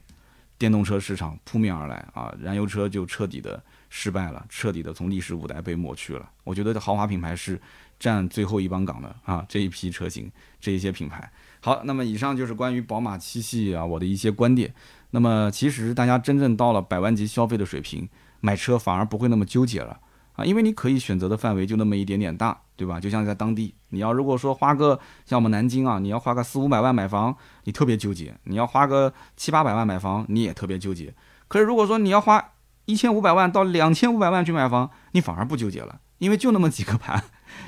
[0.56, 6.30] 电动车市场扑面而来啊，燃油车就彻底的失败了，彻底的从历史舞台被抹去了。
[6.44, 7.60] 我觉得豪华品牌是
[7.98, 10.30] 占最后一帮岗的啊，这一批车型，
[10.60, 11.30] 这一些品牌。
[11.64, 14.74] 好，那么以上就是关于宝马七系啊我的一些观点。
[15.12, 18.06] 那么其实大家真正到了百万级消费的水平，
[18.40, 19.98] 买车反而不会那么纠结了
[20.34, 23.00] 啊，因为你可以选择的范围就那么一点点大，对吧？
[23.00, 31.14] 就像在当地，你要如果说花个像我们南京啊，你要花个四五百万买房，你特别纠结；你要花个七八百万买房，你也特别纠结。
[31.48, 32.52] 可是如果说你要花
[32.84, 37.24] 一千五百万到两千五百万去买房，你反而不纠结了，因为就那么几个 盘，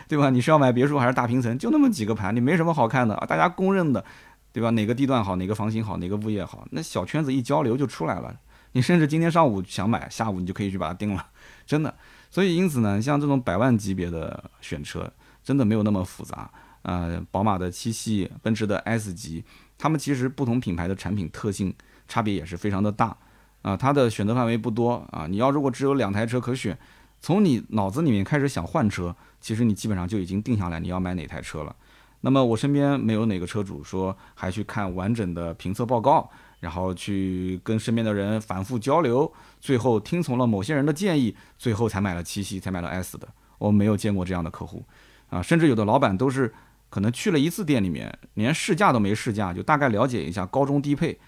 [0.09, 0.31] 对吧？
[0.31, 4.05] 你是要买别墅还是大平层，就那么几个盘，你没什么好看的，大家公认的，
[4.53, 4.71] 对吧？
[4.71, 8.35] 哪个地段好，哪个房型好，哪个物业好，那小圈子一交流就出来了。
[8.73, 11.27] 你甚至今天上午想买，下午你就可以去把它定了，
[11.67, 11.95] 真的。
[12.31, 15.11] 所以因此呢，像这种百万级别的选车，
[15.43, 16.51] 真的没有那么复杂。
[16.83, 19.43] 呃，宝马的七系，奔驰的 S 级，
[19.79, 21.75] 它们其实不同品牌的产品特性
[22.07, 23.17] 差别也是非常的大。
[23.63, 25.27] 啊，它的选择范围不多啊。
[25.29, 26.79] 你要如果只有两台车可选，
[27.27, 31.75] 从你脑子里面开始想换车，其实你基本上就已经定下来你要买哪台车了。
[32.21, 36.31] 那么我身边没有哪个车主说还去看完整的评测报告。
[36.61, 43.29] 然后去跟身边的人反复交流，最后听从了某些人的建议，最后才买了七系，才买了 S 的。
[43.59, 44.83] 我没有见过这样的客户，
[45.29, 46.53] 啊，甚至有的老板都是
[46.89, 51.19] 可能去了一次店里面，连试驾都没试驾，就大概了解一下高中低配，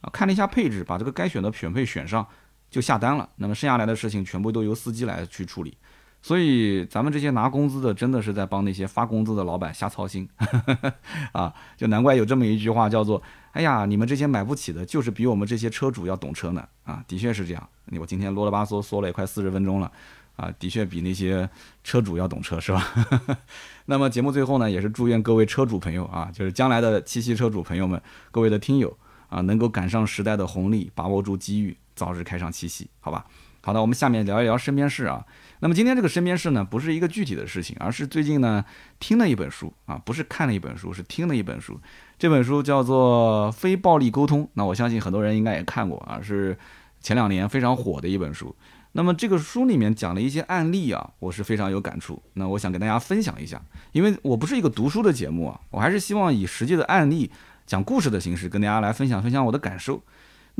[0.00, 2.26] 啊，看了一下配置，把这个该选的选配选上，
[2.70, 3.28] 就下单了。
[3.36, 5.76] 那么剩下来的事情全部都由司机来去处理。
[6.20, 10.28] 所以咱们这些拿工资的，真的是在帮那些发工资的老板瞎操心，
[11.30, 17.68] 啊，就难怪有这么一句话叫做：“哎呀，你们这些买不起的，就是比我们这些车主要懂车呢。”啊，的确是这样。
[18.00, 19.90] 我今天啰啰吧嗦说了也快四十分钟了，
[20.34, 21.48] 啊，的确比那些
[21.84, 22.84] 车主要懂车，是吧？
[23.86, 28.02] 那么节目最后呢，也是祝愿各位车主朋友啊，就是将来的七夕车主朋友们，
[28.32, 28.94] 各位的听友
[29.28, 33.26] 啊，能够赶上时代的红利，把握住机遇，早日开上七夕，好吧？
[33.60, 35.26] 好的，我们下面聊一聊身边事啊。
[35.58, 38.64] 那么今天这个身边事呢，不是一个具体的事情，而是最近呢
[39.00, 41.78] 听了一本书啊，不是看了一本书，是听了一本书。
[42.16, 46.56] 这本书叫做《非暴力沟通》，那我相信很多人应该也看过啊，是
[47.00, 48.54] 前两年非常火的一本书。
[48.92, 52.22] 那么这个书里面讲了一些案例啊，我是非常有感触。
[52.34, 53.60] 那我想跟大家分享一下，
[53.92, 57.30] 因为我不是一个读书的节目啊，我还是希望以实际的案例
[57.66, 60.02] 讲故事的形式跟大家来分享分享我的感受。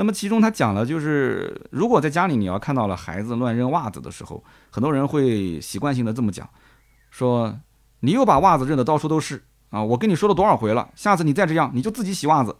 [0.01, 6.49] 那么其中他讲了，就是如果在家里你要看到了孩子乱扔袜子的时候，很多人会习惯性的这么讲，
[7.11, 7.59] 说
[7.99, 9.82] 你又把袜子扔的到处都是啊！
[9.82, 12.55] 我跟你说了多少回了，下次你再这样，你就自己洗袜子，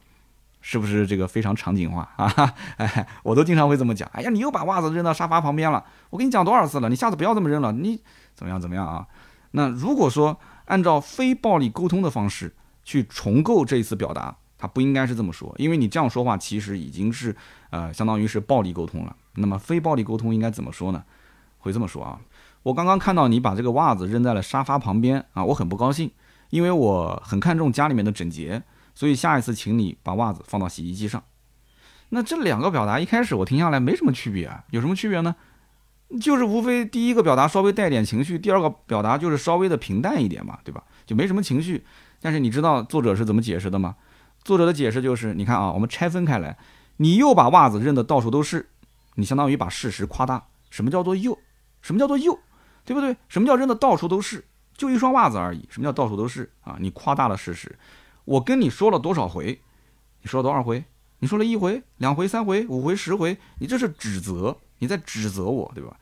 [0.61, 2.55] 是不是这个非常场景化啊？
[2.79, 4.11] 哎，我都经常会这么讲。
[4.15, 8.03] 哎呀，你又把袜子扔到沙发旁边了，我跟你讲多少次了，你下次不要这么扔了，你
[8.35, 9.07] 怎么样怎么样啊？
[9.53, 14.39] 那如果说按照非暴力沟通的方式去重构这一次表达。
[14.59, 17.35] 他不应该是这么说，因为你这样说话其实已经是，
[17.71, 19.17] 呃，相当于是暴力沟通了。
[19.37, 21.05] 那么非暴力沟通应该怎么说呢？
[21.59, 22.21] 会这么说啊，
[22.65, 26.11] 我刚刚看到你把这个袜子扔在了沙发旁边啊，我很不高兴，
[26.51, 28.63] 因为我很看重家里面的整洁，
[28.95, 31.23] 所以下一次请你把袜子放到洗衣机上。
[32.11, 35.37] 那这两个表达一开始我听下来没什么区别啊，有什么区别呢？
[36.21, 40.83] 就是无非第一个表达稍微带点情绪，第二个表达就是稍微的平淡一点嘛，对吧？
[41.05, 41.85] 就没什么情绪。
[42.21, 43.95] 但是你知道作者是怎么解释的吗？
[44.49, 46.57] 作者的解释就是：你看啊，我们拆分开来，
[46.97, 48.71] 你又把袜子扔的到处都是，
[49.17, 50.47] 你相当于把事实夸大。
[50.71, 51.39] 什么叫做又？
[51.83, 52.39] 什么叫做又？
[52.83, 53.15] 对不对？
[53.29, 54.43] 什么叫扔的到处都是？
[54.75, 55.69] 就一双袜子而已。
[55.69, 56.79] 什么叫到处都是啊？
[56.81, 57.79] 你夸大了事实。
[58.25, 59.61] 我跟你说了多少回？
[60.23, 60.83] 你说了多少回？
[61.19, 65.95] 你说了一回、两回、三回、五回、十回，你这是指责，你在指责我，对吧？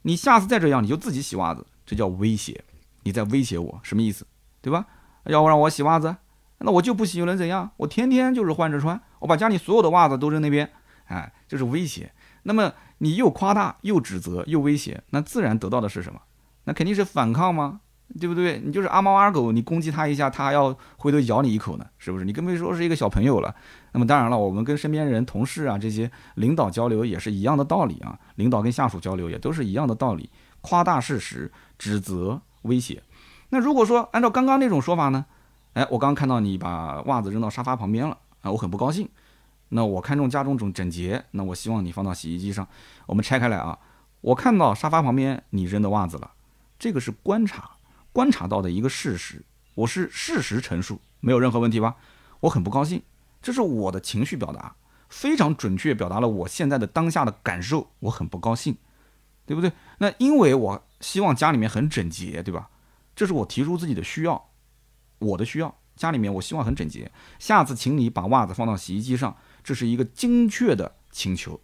[0.00, 2.64] 你下次再这样，你就自己洗袜子，这叫威胁。
[3.02, 4.26] 你在威胁我，什么意思？
[4.62, 4.86] 对吧？
[5.24, 6.16] 要不让我洗袜子？
[6.64, 7.70] 那我就不洗又能怎样？
[7.76, 10.70] 我天天就是换着穿，我把家里所有的袜子都扔那边，
[11.06, 12.12] 哎，就是威胁。
[12.44, 16.20] 那么你又夸大又指责又威胁，那自然得到的是什么？
[16.64, 17.80] 那肯定是反抗吗？
[18.20, 18.60] 对不对？
[18.62, 22.24] 你就是阿猫阿狗，你攻击他一下，他还要回头咬你一口呢，是不是？
[22.26, 23.54] 你更别说是一个小朋友了。
[23.92, 28.18] 那么当然了，我们跟身边人、同事啊这些领导交流也是一样的道理啊。
[28.34, 30.28] 领导跟下属交流也都是一样的道理，
[30.60, 33.02] 夸大事实、指责、威胁。
[33.48, 35.24] 那如果说按照刚刚那种说法呢？
[35.74, 39.08] 哎，我刚看到你把袜子扔到沙发旁边了啊，我很不高兴。
[39.70, 42.68] 那我看中家中整整洁，那我希望你放到洗衣机上。
[43.06, 43.78] 我们拆开来啊，
[44.20, 46.30] 我看到沙发旁边你扔的袜子了，
[46.78, 47.70] 这个是观察
[48.12, 49.42] 观察到的一个事实，
[49.74, 51.96] 我是事实陈述，没有任何问题吧？
[52.40, 53.02] 我很不高兴，
[53.40, 54.74] 这是我的情绪表达，
[55.08, 58.76] 非常准确表达了我现在的当下的感受，我很不高兴，
[59.46, 59.72] 对不对？
[59.96, 62.68] 那因为我希望家里面很整洁，对吧？
[63.16, 64.50] 这是我提出自己的需要。
[65.22, 67.10] 我的需要，家里面我希望很整洁。
[67.38, 71.60] 下次请你把袜子放到洗衣机上，这是一个精确的请求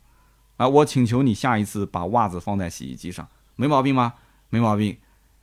[0.56, 0.68] 啊！
[0.68, 4.14] 我请求你下一次把袜子放在洗衣机上，没毛病吗？
[4.50, 4.98] 没毛病。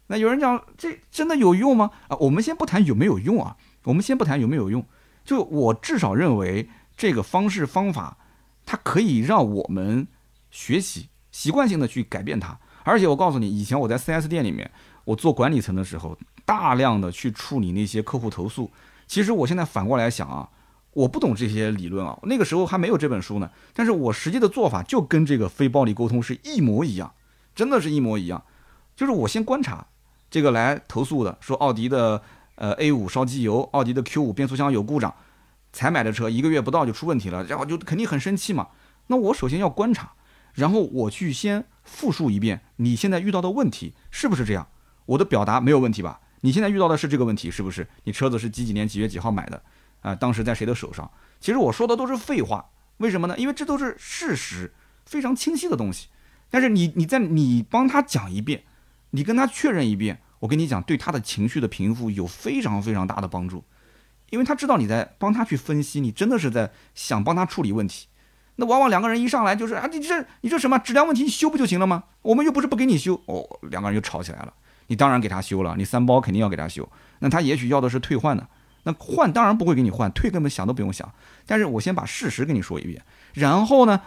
[0.08, 1.92] 那有人讲这真的有用吗？
[2.08, 4.86] 啊，我们先不谈有没有用啊，我们先不谈有没有用。
[5.24, 8.18] 就我至少认为这个方式方法，
[8.66, 10.08] 它可以让我们
[10.52, 14.70] 学习习惯性的去改变它，而且我告诉你，以前我在 4S 店里面，
[15.06, 18.70] 我做管理层的时候，大量的去处理那些客户投诉。
[19.08, 20.50] 其实我现在反过来想啊，
[20.92, 23.50] 我不懂这些理论啊，那个时候还没有这本书呢。
[23.74, 27.14] 但是我实际的做法就跟这个非暴力沟通是一模一样，
[27.56, 28.44] 真的是一模一样。
[28.96, 29.88] 就是我先观察
[30.30, 32.22] 这个来投诉的，说奥迪的
[32.56, 35.14] 呃 A 五烧机油，奥迪的 Q 五变速箱有故障。
[35.72, 38.70] 才买的车一个月不到就出问题了，然后就肯定很生气嘛。
[39.08, 40.14] 那我首先要观察，
[40.54, 44.70] 然后我去先复述一遍你现在遇到的问题是不是这样？
[45.06, 46.20] 我的表达没有问题吧？
[46.42, 47.88] 你现在遇到的是这个问题是不是？
[48.04, 49.62] 你车子是几几年几月几号买的？
[50.02, 51.10] 啊，当时在谁的手上？
[51.40, 53.36] 其实我说的都是废话，为什么呢？
[53.38, 54.74] 因为这都是事实，
[55.06, 56.08] 非常清晰的东西。
[56.52, 58.64] 但是你你在你帮他讲一遍，
[59.12, 63.64] 你跟他确认一遍，我跟你讲，对他的情绪的平复有非常非常大的帮助。
[64.30, 68.08] 因为他知道你在帮他去分析，你真的是在想帮他处理问题。
[68.58, 72.04] 那往往两个人一上来就是啊，你这你这什么质量问题，你修不就行了吗？
[72.22, 74.54] 我们又不是不给你修哦，两个人就吵起来了。
[74.88, 76.88] 你当然给他修了，你三包肯定要给他修。
[77.20, 78.48] 那他也许要的是退换的，
[78.84, 81.12] 那换当然不会给你换，退根本想都不用想。
[81.46, 84.02] 但是我先把事实跟你说一遍，然后呢，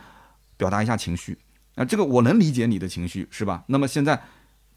[0.56, 1.38] 表达一下情绪。
[1.74, 3.64] 啊，这个我能理解你的情绪是吧？
[3.66, 4.22] 那么现在。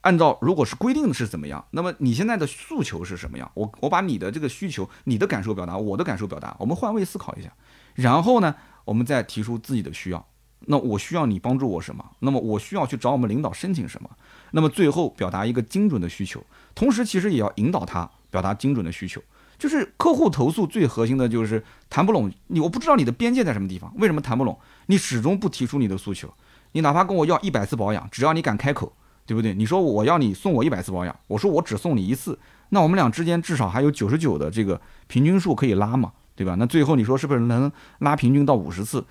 [0.03, 3.51] 按照如果是规定的是怎么样，那么你现在的诉求是什么样？
[3.53, 7.53] 我我把你的这个需求、你的感受表达，我的感受表达，我们换位思考一下，
[7.93, 10.27] 然后呢，我们再提出自己的需要。
[10.67, 12.03] 那我需要你帮助我什么？
[12.19, 14.09] 那么我需要去找我们领导申请什么？
[14.51, 16.43] 那么最后表达一个精准的需求，
[16.75, 19.21] 同时其实也要引导他表达精准的需求。
[19.57, 24.57] 就是客户投诉最核心的就是谈不拢，你我不知道你的边界在什么地方，为什么谈不拢？
[24.87, 26.33] 你始终不提出你的诉求，
[26.71, 28.93] 你哪怕跟我要一百次保养，只要你敢开口。
[29.23, 29.53] 对不对？
[29.53, 32.37] 你说我要你送我一百次保养，我说我只送你一次，
[32.69, 36.55] 那我们俩之间至少还有九十九的这个平均数可以拉嘛，对吧？
[36.55, 39.05] 那最后你说是不是能拉平均到五十次？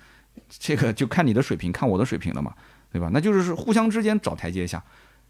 [0.47, 2.53] 这个就看你的水平，看我的水平了嘛，
[2.91, 3.09] 对吧？
[3.13, 4.83] 那就是互相之间找台阶下，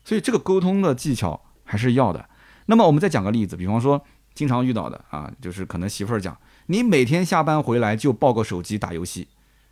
[0.03, 2.27] 所以这个沟通的技巧还是要的。
[2.65, 6.37] 那么我们再讲个例子，比方说经常遇到的啊，就是可能媳妇儿讲，
[6.67, 9.27] 你每天下班回来就抱个手机打游戏，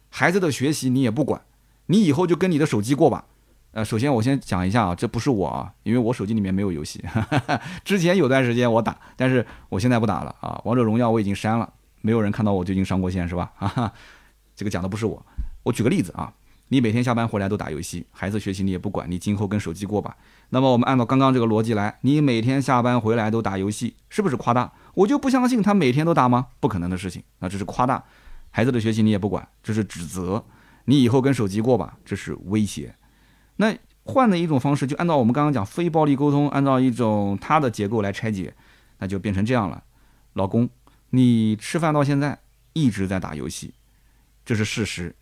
[0.09, 1.41] 孩子的学习你也不管，
[1.87, 3.25] 你以后就跟你的手机过吧。
[3.71, 7.03] 呃，首先我先讲一下啊，这不是我啊，因为我手机里面没有游戏。
[7.85, 10.59] 之前有段时间我打，但是我现在不打了啊。
[10.65, 11.71] 王者荣耀我已经删了，
[12.01, 13.51] 没有人看到我最近上过线是吧？
[13.55, 13.93] 哈哈，
[14.59, 15.25] 这个讲的不是我。
[15.63, 16.33] 我举个例子啊，
[16.67, 20.17] 你每天下班回来都打游戏，孩子学习你也不管，你今后跟手机过吧。
[20.49, 24.73] 那么我们按照刚刚这个逻辑来，你每天下班回来都打游戏，是不是夸大？
[24.95, 26.47] 我就不相信他每天都打吗？
[26.59, 28.03] 不可能的事情，那这是夸大。
[28.51, 30.43] 孩子的学习你也不管，这是指责。
[30.83, 32.93] 你以后跟手机过吧，这是威胁。
[33.55, 38.53] 那换的一种方式，就按照我们刚刚讲非暴力沟通，按照一种它的结构来拆解，
[38.97, 39.81] 那就变成这样了。
[40.33, 40.69] 老公，
[41.11, 42.39] 你吃饭到现在
[42.73, 43.73] 一直在打游戏，
[44.49, 45.15] 这是事实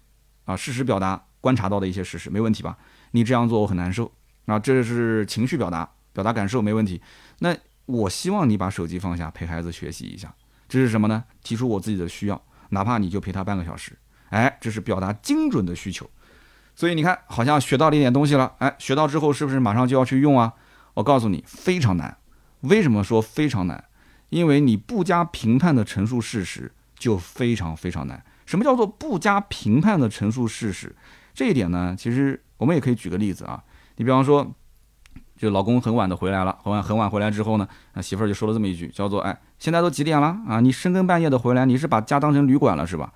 [0.45, 2.77] 啊，事实表达观察到的一些事实，没问题吧？
[3.11, 4.09] 你这样做我很难受
[4.45, 7.01] 啊，这是情绪表达，表达感受没问题。
[7.39, 7.53] 那
[7.87, 10.33] 我希望你把手机放下，陪孩子学习一下，
[10.69, 11.25] 这是什么呢？
[11.43, 13.91] 提出我自己的需要，哪怕你就陪他半个小时，
[14.29, 16.09] 哎，这是表达精准的需求。
[16.73, 20.53] 所以你看，好像学到了一点东西了，哎，学到之后是不是马上就要去用啊？
[20.93, 22.15] 我告诉你，非常难。
[22.61, 23.83] 为什么说非常难？
[24.29, 28.23] 因为你不加评判的陈述事实就非常非常难。
[28.47, 30.95] 什么叫做不加评判的陈述事实？
[31.35, 33.63] 这一点呢，其实我们也可以举个例子啊。
[33.97, 34.51] 你比方说，
[35.35, 40.59] 就老公很晚的回来了，很晚很晚回来之后呢，那媳妇儿就说了这么一句，叫做：“哎，现在都几点了啊？
[40.59, 43.13] 你深更半夜的回来，你是把家当成旅馆了是吧？”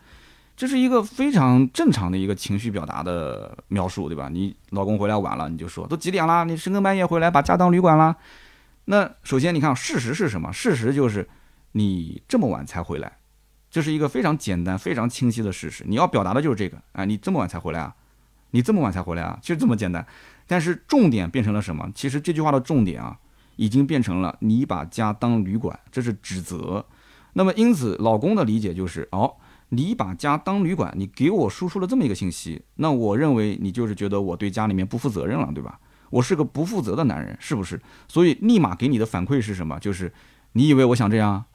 [0.53, 4.29] 这是一个非常正常的一个情绪表达的描述，对吧？
[4.29, 6.45] 你老公回来晚了，你就说都几点了？
[6.45, 8.15] 你深更半夜回来把家当旅馆了？
[8.85, 10.51] 那首先你看事实是什么？
[10.51, 11.27] 事实就是
[11.71, 13.13] 你这么晚才回来，
[13.71, 15.83] 这是一个非常简单、非常清晰的事实。
[15.87, 17.95] 你要表达的就是这个啊，你这么晚才回来啊？
[18.51, 19.39] 你这么晚才回来啊？
[19.41, 20.05] 就这么简单。
[20.45, 21.89] 但是重点变成了什么？
[21.95, 23.17] 其实这句话的重点啊，
[23.55, 26.85] 已经变成了你把家当旅馆，这是指责。
[27.33, 29.33] 那么因此，老公的理解就是哦。
[29.73, 35.79] 你把家当旅馆，你给我输出了这么一个信息，那我认为你就是觉得我对家里面不负责任了，对吧？
[36.09, 37.81] 我是个不负责的男人，是不是？
[38.09, 39.79] 所以立马给你的反馈是什么？
[39.79, 40.13] 就是
[40.51, 41.45] 你以为我想这样？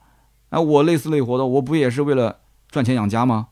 [0.49, 2.39] 哎，我累死累活的，我不也是为了
[2.69, 3.49] 赚钱养家吗？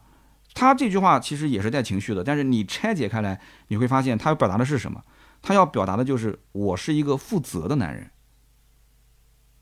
[0.54, 5.02] 他这句话其实也是带情绪的，但是你拆解开来，你会发现他要表达的是什么？
[5.42, 8.10] 他要表达的就是我是一个负责的男人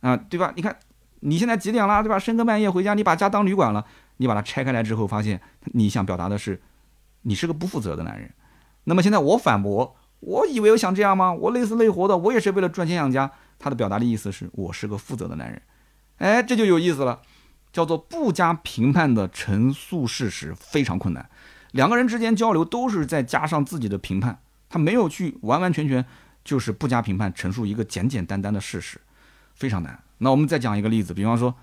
[0.02, 0.54] 啊，对吧？
[0.56, 0.78] 你看
[1.22, 2.20] 你现在几点了，对吧？
[2.20, 3.86] 深更半夜回家，你把家当旅馆了。
[4.18, 5.42] 你把它拆开来之后，发现
[5.74, 6.62] 你想表达的是，
[7.24, 8.32] 你是个不负责的男人。
[8.84, 11.34] 那么现在我反驳，我以为我想这样吗？
[11.34, 13.32] 我累死累活的，我也是为了赚钱养家。
[13.58, 15.60] 他的表达的意思是我是个负责的男人。
[16.18, 17.22] 哎，这就有意思了，
[17.72, 21.30] 叫做不加评判的陈述事实非常困难。
[21.72, 24.40] 两个人之间交流都是在加上自己的评判，
[24.70, 26.06] 他没有去完完全全
[26.44, 29.02] 就是不加评判，陈述一个简简单单的事实，
[29.56, 30.00] 非常难。
[30.20, 31.54] 那我们再讲一个例子，比方说，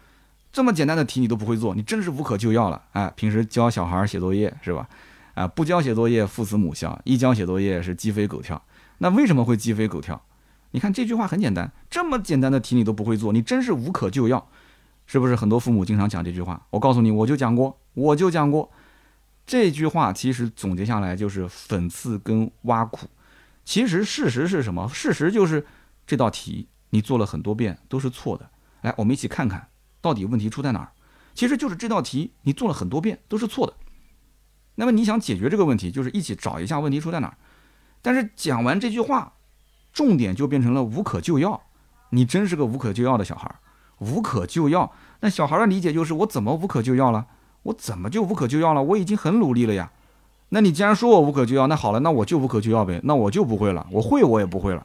[0.53, 2.83] 这么简单的题你都不会做，你真是无可救药了。
[2.93, 4.89] 哎，平时教小孩写作业是吧？
[5.35, 8.61] 啊，不教写作业父慈母孝，一教写作业是鸡飞狗跳。
[8.99, 10.21] 那为什么会鸡飞狗跳？
[10.73, 14.49] 你看这句话很简单，这么简单的题你都不会做，你真是无可救药，
[15.07, 15.35] 是不是？
[15.35, 16.67] 很多父母经常讲这句话。
[16.71, 18.71] 我告诉你，我就讲过，我就讲过。
[19.47, 23.09] 这句话其实总结下来就是讽刺跟挖苦。
[23.65, 24.89] 其实事实是什么？
[24.89, 25.67] 事实就是
[26.07, 28.49] 这道题你做了很多遍都是错的。
[28.83, 29.69] 来，我们一起看看
[30.01, 30.93] 到底问题出在哪儿。
[31.35, 33.75] 其实就是这道题你做了很多遍都是错的。
[34.77, 37.37] 那么你想解决这个问题，就是一起找一下问题出在哪儿。
[38.03, 39.35] 但是讲完这句话，
[39.93, 41.61] 重点就变成了无可救药。
[42.11, 43.55] 你真是个无可救药的小孩，
[43.99, 44.93] 无可救药。
[45.21, 47.27] 那小孩的理解就是我怎么无可救药了？
[47.63, 48.83] 我怎么就无可救药了？
[48.83, 49.91] 我已经很努力了呀。
[50.49, 53.01] 那你既然说我无可救药，那好了，那我就无可救药呗。
[53.05, 54.85] 那我就不会了，我会我也不会了。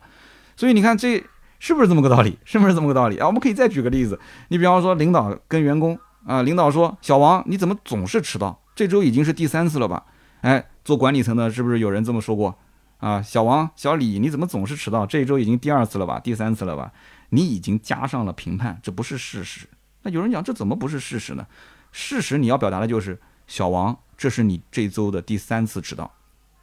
[0.56, 1.24] 所以你看，这
[1.58, 2.38] 是不是这么个道理？
[2.46, 3.26] 是不是这么个道理啊？
[3.26, 5.98] 我们可以再举个例子，你比方说领导跟员工
[6.28, 8.60] 啊，领导说小王你怎么总是迟到？
[8.76, 10.04] 这周已经是第三次了吧？
[10.42, 12.54] 哎，做管理层的是不是有人这么说过？
[12.98, 15.06] 啊，小王、小李，你怎么总是迟到？
[15.06, 16.20] 这一周已经第二次了吧？
[16.20, 16.92] 第三次了吧？
[17.30, 19.68] 你已经加上了评判，这不是事实。
[20.04, 21.46] 那有人讲，这怎么不是事实呢？
[21.92, 26.14] 事实你要表达的就是，小王，这是你这周的第三次迟到，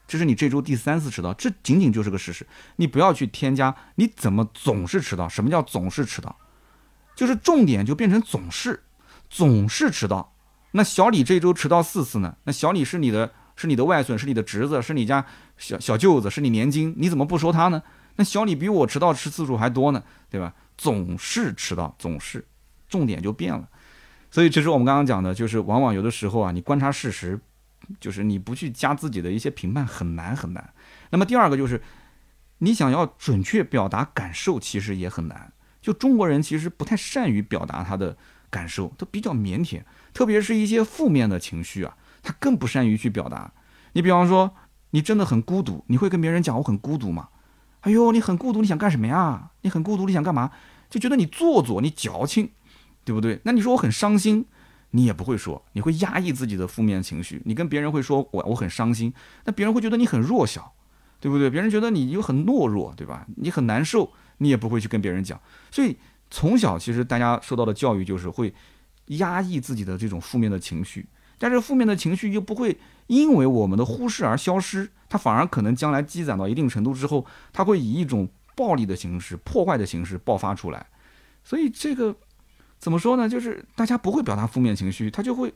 [0.07, 2.47] 这是你这周第三次迟到，这仅仅就是个事实。
[2.77, 5.29] 你不要去添加，你怎么总是迟到？
[5.29, 6.37] 什么叫总是迟到？
[7.15, 8.83] 就是重点就变成总是，
[9.29, 10.33] 总是迟到。
[10.73, 12.37] 那小李这周迟到四次呢？
[12.45, 15.27] 那小李是你的，是你的外孙，是你的侄子，是你家
[15.63, 17.81] 小小舅子，是你年金，你怎么不说他呢？
[18.17, 20.53] 那小李比我迟到次次数还多呢，对吧？
[20.77, 22.45] 总是迟到，总是，
[22.89, 23.69] 重点就变了。
[24.29, 27.39] 所以，其实我们刚刚讲的，就是往往有的时候啊，你观察事实，
[28.01, 30.75] 就是你不去加自己的一些评判，很难很难。
[31.11, 31.81] 那么第二个就是，
[32.59, 35.53] 你想要准确表达感受，其实也很难。
[35.81, 38.17] 就中国人其实不太善于表达他的
[38.51, 39.83] 感受，都比较腼腆。
[40.13, 43.53] 特别是一些负面的情绪啊，他更不善于去表达。
[43.95, 44.55] 你比方说，
[44.93, 47.29] 你真的很孤独，你会跟别人讲我很孤独吗？
[47.81, 49.51] 哎呦，你很孤独，你想干什么呀？
[49.61, 50.51] 你很孤独，你想干嘛？
[50.89, 52.51] 就觉得你做作，你矫情，
[53.05, 53.41] 对不对？
[53.45, 54.47] 那你说我很伤心，
[54.93, 57.43] 你也不会说，你会压抑自己的负面情绪。
[57.45, 59.13] 你跟别人会说我我很伤心，
[59.45, 60.73] 那别人会觉得你很弱小，
[61.21, 61.51] 对不对？
[61.51, 63.27] 别人觉得你又很懦弱，对吧？
[63.37, 65.41] 你很难受，你也不会去跟别人讲。
[65.71, 65.97] 所以
[66.31, 68.55] 从小其实大家受到的教育就是会。
[69.19, 71.05] 压抑自己的这种负面的情绪，
[71.43, 72.79] 但是负面的情绪又不会
[73.09, 80.87] 因为我们的忽视而消失，它反而可能将来积攒到一定程度之后，它会以一种暴力的形式、破坏的形式爆发出来。
[81.43, 82.15] 所以这个
[82.79, 83.29] 怎么说呢？
[83.29, 85.53] 就是大家不会表达负面情绪，它就会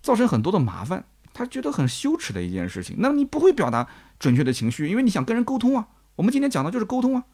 [0.00, 1.04] 造成很多的麻烦，
[1.34, 2.96] 他觉得很羞耻的一件事情。
[2.98, 3.86] 那你不会表达
[4.18, 5.88] 准确的情绪，因为你想跟人沟通啊。
[6.16, 7.24] 我们今天讲的就是沟通啊。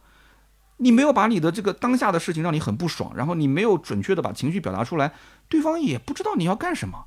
[0.78, 5.12] 你没有把你的这个当下的事情让你很不爽，然后你没有准确的把情绪表达出来，
[5.48, 7.06] 对方也不知道你要干什么。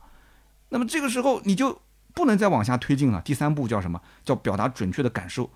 [0.70, 1.82] 那么这个时候你就
[2.14, 3.22] 不能再往下推进了。
[3.22, 4.02] 第三步叫什么？
[4.24, 5.50] 叫表达准确的感受，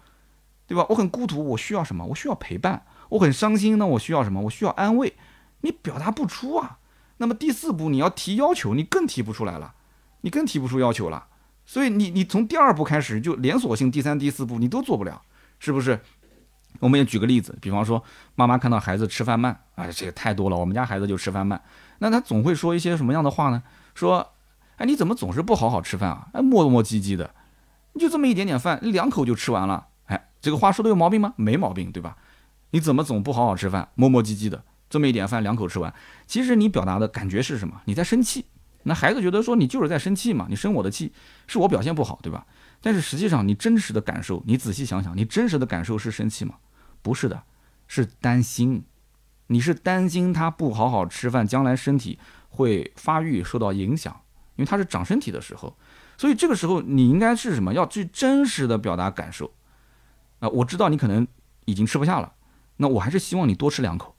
[0.68, 0.86] 对吧？
[0.90, 2.06] 我很孤独，我需要什么？
[2.06, 2.84] 我需要陪伴。
[3.10, 4.42] 我很伤心，那我需要什么？
[4.42, 5.16] 我需要安慰。
[5.62, 6.80] 你表达不出啊。
[7.18, 9.76] 那么第四步你要提要求，你更提不出来了，
[10.22, 11.28] 你更提不出要求了。
[11.66, 15.22] 所以你你从第二步开始就连锁性，第三、第四步你都做不了，
[15.60, 16.00] 是不是？
[16.80, 18.04] 我们也举个例子，比方说
[18.34, 20.58] 妈妈看到孩子吃饭慢，哎，这个太多了。
[20.58, 21.62] 我们家孩子就吃饭慢，
[22.00, 23.62] 那他总会说一些什么样的话呢？
[23.94, 24.33] 说，
[24.84, 26.28] 哎，你怎么总是不好好吃饭啊？
[26.34, 27.34] 哎，磨磨唧唧的，
[27.94, 29.88] 你就这么一点点饭，两口就吃完了。
[30.08, 31.34] 哎，这个话说的有毛病吗？
[31.38, 32.18] 没毛病，对吧？
[32.72, 35.94] 你怎么总不好好吃饭，磨磨唧唧的，这么一点饭两口吃完？
[36.28, 37.82] 其实你表达的感觉是什么？
[37.86, 38.46] 你在生气。
[38.84, 41.14] 那孩子觉得说你就是在生气嘛，你生我的气，
[41.48, 42.46] 是我表现不好，对吧？
[42.82, 46.56] 但是实际上，你真实的感受，你仔细想想，你真实的感受是生气吗？
[47.02, 47.44] 不是的，
[47.88, 48.84] 是担心。
[49.48, 52.20] 你是担心他不好好吃饭，将来身体
[52.50, 54.20] 会发育受到影响，
[54.56, 55.76] 因为他是长身体的时候。
[56.18, 57.74] 所以这个时候，你应该是什么？
[57.74, 59.52] 要去真实的表达感受。
[60.40, 61.28] 啊，我知道你可能
[61.66, 62.34] 已经吃不下了，
[62.78, 64.16] 那我还是希望你多吃两口，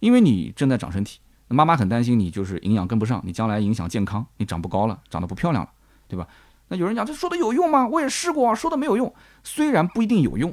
[0.00, 1.20] 因为你正在长身体。
[1.48, 5.70] 妈妈很担心你就是营养跟不上，你将来影响健康，你长不高了，长得不漂亮了，
[6.08, 6.26] 对吧？
[6.68, 7.86] 那有人讲这说的有用吗？
[7.86, 9.14] 我也试过，说的没有用。
[9.44, 10.52] 虽然不一定有用，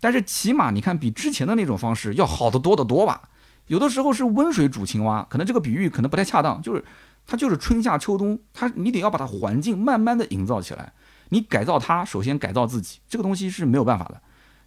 [0.00, 3.30] 但是起码你看比之前的那种方式要好得多得多吧。
[3.68, 6.84] 有的时候是温水煮青蛙，可能这个比喻可能不太恰当，就是
[7.26, 10.92] 它就是春夏秋冬，它你得要把它环境慢慢的营造起来。
[11.30, 14.20] 你改造它，首先改造自己，这个东西是没有办法的。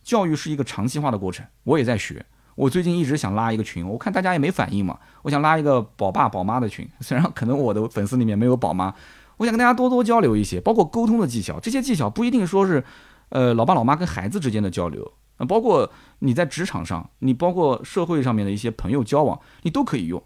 [0.04, 2.26] 教育是一个长期化的过程，我也在学。
[2.56, 4.98] 我最近一直想拉一个群，我看大家也没反应嘛。
[5.22, 8.94] 我想拉一个宝爸宝妈的群，虽然可能我的粉丝里面没有宝妈。
[9.38, 11.60] 我想跟大家多多交流一些，包括沟通的技巧。
[11.60, 12.84] 这些技巧不一定说是，
[13.30, 15.14] 呃，老爸老妈跟孩子之间的交流，
[15.48, 20.24] 包括你在职场上，你包括社会上面的一些朋友交往，你都可以用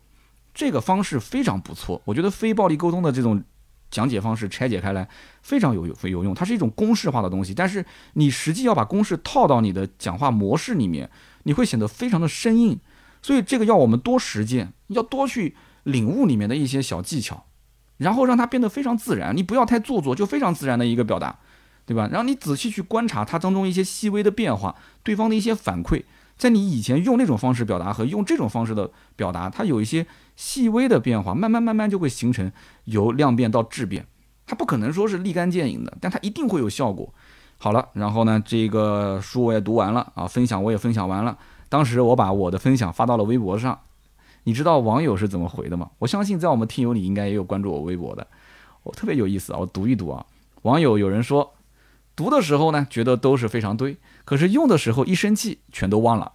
[0.54, 2.02] 这个方式，非常不错。
[2.06, 3.44] 我觉得非暴力沟通的这种
[3.90, 5.08] 讲解方式拆解开来
[5.42, 11.10] 非常有有有用，它是一种公式化的东西，但是你实际要把公式套到你的讲话模式里面，
[11.44, 12.80] 你会显得非常的生硬。
[13.22, 17.46] 所以这个要我们多实践，要多去领悟里面的一些小技巧，
[17.98, 19.36] 然后让它变得非常自然。
[19.36, 21.40] 你不要太做作，就非常自然的一个表达。
[21.84, 22.08] 对吧？
[22.10, 24.74] 然后你仔细去观察它当中一些细微的变化，
[25.04, 26.04] 对方的一些反馈，
[26.42, 32.52] 在你以前用那种方式表达和用这种方式的表达，它有一些细微的变化，慢慢慢慢就会形成
[32.86, 34.08] 由量变到质变。
[34.48, 37.14] 它不可能说是立竿见影的，但它一定会有效果。
[37.60, 41.38] 好了，然后呢，这个书我也读完了啊，分享我也分享完了。
[41.70, 43.78] 当时我把我的分享发到了微博上，
[44.46, 45.92] 你知道网友是怎么回的吗？
[46.00, 48.26] 我相信在我们听友里应该也有关注我微博的，
[48.82, 50.26] 我特别有意思啊，我读一读啊。
[50.64, 51.54] 网友有人说。
[52.14, 56.34] 读的时候呢，觉得都是非常对，可是用的时候一生气，全都忘了。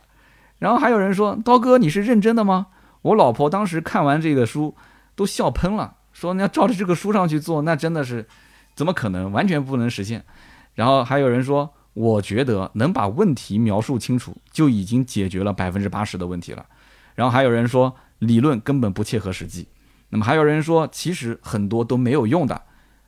[0.59, 2.69] 然后还有人说：“刀哥，你是认真的吗？”
[3.03, 4.75] 我老婆当时看完这个书，
[5.15, 8.27] 都笑喷了，说：“你要照着这个书上去做，那真的是
[8.75, 9.31] 怎么可能？
[9.31, 10.25] 完全不能实现。”
[10.75, 16.67] 然后还有人说：“我觉得能把问题描述清楚，就已经解决了百分之八十的问题了。”
[17.15, 19.69] 然后还有人说：“理论根本不切合实际。”
[20.11, 22.63] 那么还有人说：“其实很多都没有用的，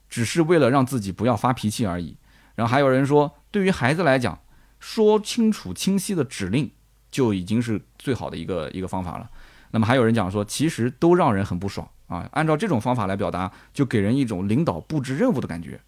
[0.08, 2.16] 只是为了让自己不要发脾气而已。”
[2.54, 4.38] 然后还有人说，对于孩子来讲，
[4.80, 6.70] 说清楚清晰的指令
[7.10, 9.30] 就已经是最好的一个一个方法了。
[9.70, 12.28] 那么还有人讲说，其实都让人很不爽啊。
[12.32, 15.80] 按照这种方法来表达，就给人一种领导布置任务的感觉。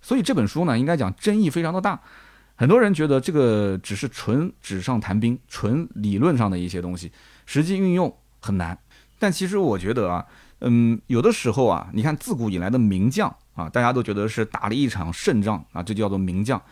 [0.00, 2.00] 所以这本书呢，应该讲争议非常的大。
[2.56, 7.10] 很多人觉得这个只是纯纸上谈兵、纯理论上的一些东西，
[7.46, 8.78] 实际运用很难。
[9.18, 10.26] 但其实我觉得啊，
[10.60, 13.34] 嗯，有的时候啊，你看自古以来的名将。
[13.54, 16.62] 啊，大家都觉得是打了一场胜仗啊，这叫做名将。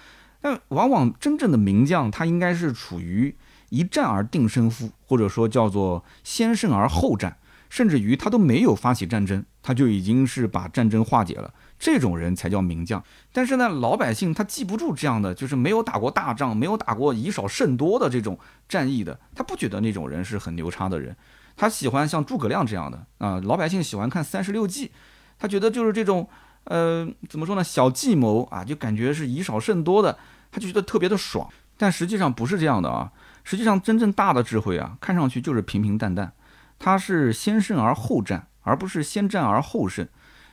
[0.41, 3.34] 但往往真正的名将，他应该是处于
[3.70, 7.36] 一战而定胜负，或者说叫做先胜而后战，
[7.68, 11.53] 甚至于他都没有发起战争，他就已经是把战争化解了。
[11.78, 13.03] 这种人才叫名将。
[13.32, 21.16] 但是呢，老百姓他记不住这样的，就是没有打过大仗，没有打过以少胜多的这种战役的，他不觉得那种人是很牛叉的人。
[21.57, 24.93] 他喜欢像诸葛亮这样的啊，老百姓喜欢看三十六计，
[25.36, 26.28] 他觉得就是这种。
[26.69, 27.62] 呃，怎么说呢？
[27.62, 30.16] 小计谋啊，就感觉是以少胜多的，
[30.51, 31.49] 他就觉得特别的爽。
[31.77, 33.11] 但实际上不是这样的啊，
[33.45, 36.33] 实际上真正大的智慧啊，看上去就是平平淡淡，
[36.79, 40.07] 他是先胜而后战，而不是先战而后胜。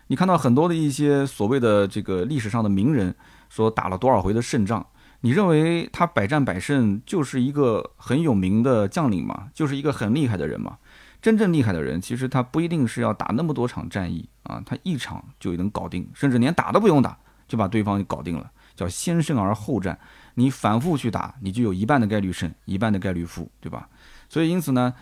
[0.07, 3.15] 你看到很多的一些所谓的这个历史上的名人，
[3.49, 4.85] 说打了多少回的胜仗，
[5.21, 9.47] 你认为他百战百胜就是一个很有名的将领吗？
[9.53, 10.77] 就是一个很厉害的人吗？
[11.25, 17.17] 真正厉害的人，其实他不一定是要打那么多场战役啊，他一场就能搞定，甚至连打都不用打，
[17.47, 19.97] 就把对方搞定了，叫先胜而后战。
[20.35, 23.89] 你反复去打，你就有一半的概率胜，一半的概率负，对吧？
[24.29, 24.93] 所以因此呢，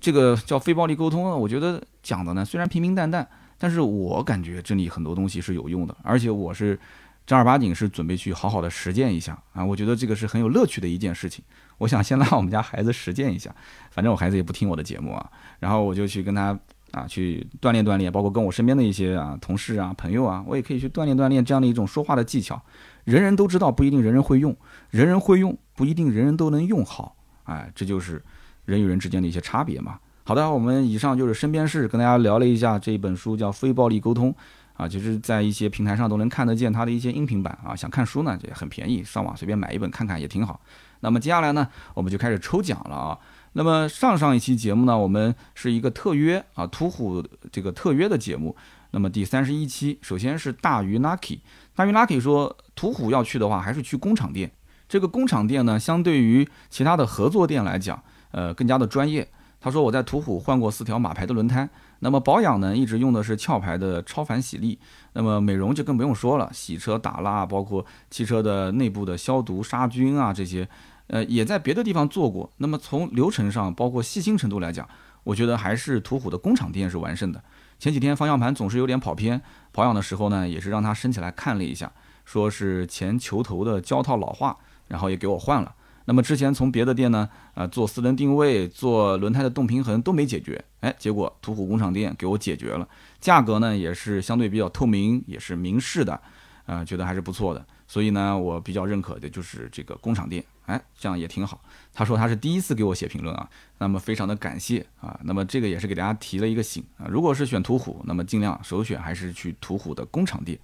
[0.00, 6.80] 这个叫非暴力沟通呢，我觉得讲的呢虽然平平淡淡，但是我感觉这里很多东西是有用的，而且我是
[7.26, 11.44] 正儿八经是准备去好好的实践一下啊，我觉得这个是很有乐趣的一件事情。
[11.78, 13.54] 我想先 让我们家孩子实践一下，
[13.90, 16.58] 反正我孩子也不听我的节目啊，然后我就去跟他
[16.92, 22.60] 啊去锻炼锻炼，包括跟我身边的一些啊同事啊朋友啊，我也可以去锻炼锻炼这样的一种说话的技巧。
[23.04, 24.56] 人人都知道不一定人人会用，
[24.90, 27.14] 人人会用不一定人人都能用好，
[27.44, 28.22] 哎，这就是
[28.64, 29.98] 人与人之间的一些差别嘛。
[30.24, 34.32] 好的，我们以上就是身边事，跟大家聊了一下这本书叫《非暴力沟通》
[34.72, 40.60] 啊，其实在一些平台上都能看得见它的一些音频版啊，想看书呢也很便宜，上网随便买一本看看也挺好。
[41.00, 43.18] 那么接下来呢，我们就开始抽奖了啊。
[43.52, 48.54] 那么上上一期节目呢，我们是一个特约啊，途虎这个特约的节目。
[48.90, 51.40] 那么第三十一期，首先是大鱼 Lucky，
[51.74, 54.50] 大鱼 Lucky 说，途虎要去的话，还是去工厂店。
[54.88, 59.28] 这个工厂店呢，相对于其他的合作店来讲，呃，更加的专业。
[59.60, 61.68] 他说我在途虎换过四条马牌的轮胎。
[62.00, 64.78] 那么保养呢，一直用的是壳牌的超凡洗力。
[65.14, 70.68] 那么美容就更不用说了，洗车打蜡，包括汽车的内部的消毒杀菌啊这些，
[71.06, 72.50] 呃，也在别的地方做过。
[72.58, 74.86] 那么从流程上，包括细心程度来讲，
[75.24, 77.42] 我觉得还是途虎的工厂店是完胜的。
[77.78, 79.40] 前几天方向盘总是有点跑偏，
[79.72, 81.90] 保养的时候呢，也是让它升起来看了一下，
[82.24, 84.56] 说是前球头的胶套老化，
[84.88, 85.74] 然后也给我换了。
[86.06, 92.88] 那么之前从别的店呢，啊做四轮定位、做轮胎的动平衡都没解决，哎，结果途虎工厂店给我解决了，
[93.20, 96.18] 价格呢也是相对比较透明，也是明示的，
[96.64, 101.60] 啊，觉得还是不错的，所以呢，我比较认可的就是这个工厂店，哎，这样也挺好。
[101.92, 103.48] 他说他是第一次给我写评论啊，
[103.78, 110.56] 那么非常的感谢啊，那么这个也是给大家提了一个醒啊，如果是选途虎，那么尽量首选还是去途虎的工厂店。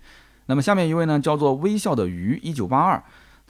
[0.46, 3.02] 那么下面一位呢，叫做微笑的鱼一九八二。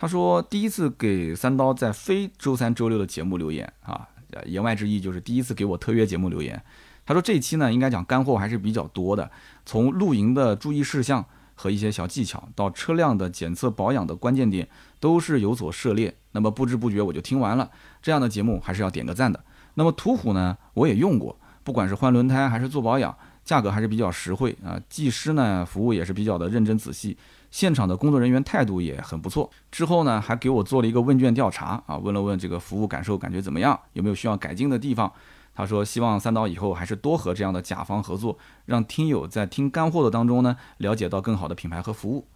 [0.02, 4.08] 他说第一次给三刀在非周三、周六的节目留言啊，
[4.46, 6.60] 言外之意就是第一次给我特约节目留言。
[7.06, 9.30] 他说这期呢，应该讲干货还是比较多的，
[9.64, 11.24] 从露营的注意事项
[11.54, 16.12] 和一些小技巧，到车辆的检测保养的关键点，都是有所涉猎。
[16.32, 17.70] 那么不知不觉我就听完了，
[18.02, 19.44] 这样的节目还是要点个赞的。
[19.74, 24.80] 那么途虎呢，我也用过，不管是换轮胎还是做保养，价格还是比较实惠啊。
[24.88, 27.16] 技师呢，服务也是比较的认真仔细，
[27.52, 29.48] 现场的工作人员态度也很不错。
[29.70, 35.12] 之后呢，还给我做了一个问卷调查啊，问了问这个服务感受，感觉怎么样，有没有需要改进的地方。
[35.54, 42.26] 他说：“希望三刀以后还是多和这样的甲方合作，让听友在听干货的当中呢，了解到更好的品牌和服务。”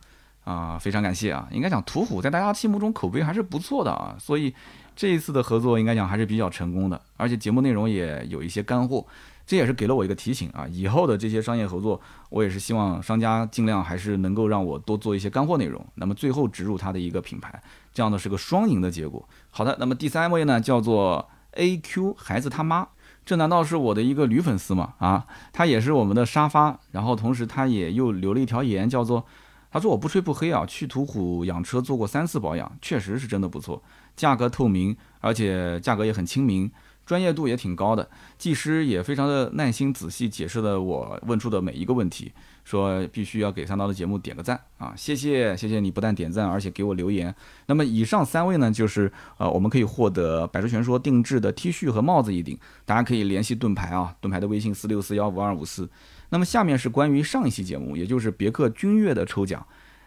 [0.44, 1.48] 啊，非常感谢啊！
[1.50, 4.54] 应该讲途虎在大家心目中口碑还是不错的啊，所以
[4.94, 9.04] 这一次的合作应该讲还是比较成功的，而且节目内容也有一些干货，
[9.46, 10.66] 这也是给了我一个提醒啊！
[10.68, 17.62] 以后的这些商业合作，我也是希望商家尽量还是能够让我多做一些干货内容，那么最后植入他的一个品牌，
[17.94, 19.26] 这样的是个双赢的结果。
[19.50, 22.88] 好的，那么第三位呢，叫做 A Q 孩子他妈。
[23.24, 24.94] 这难道是我的一个女粉丝吗？
[24.98, 29.26] 啊，她也是我们的沙发，然后同时她也又留了一条言，叫做，
[29.70, 33.82] 她说我不吹不黑啊，去途虎养车做过三次保养，确实是真的不错，
[34.14, 36.70] 价格透明，而且价格也很亲民。
[37.06, 42.32] 专业度也挺高的，技师也非常的耐心仔细解释了我问出的每一个问题，
[42.64, 47.32] 说必须要给三刀的节目点个赞啊，谢谢谢谢你不但点赞，而且给我留言。
[47.66, 55.88] 那么以上三位呢，就是呃我们可以获得百车全说定制的 T 恤和帽子一顶，大家可以联系盾牌啊，盾牌的微信四六四幺五二五四。
[56.30, 59.64] 那么下面是关于上一期节目，也就是别克君越的抽奖。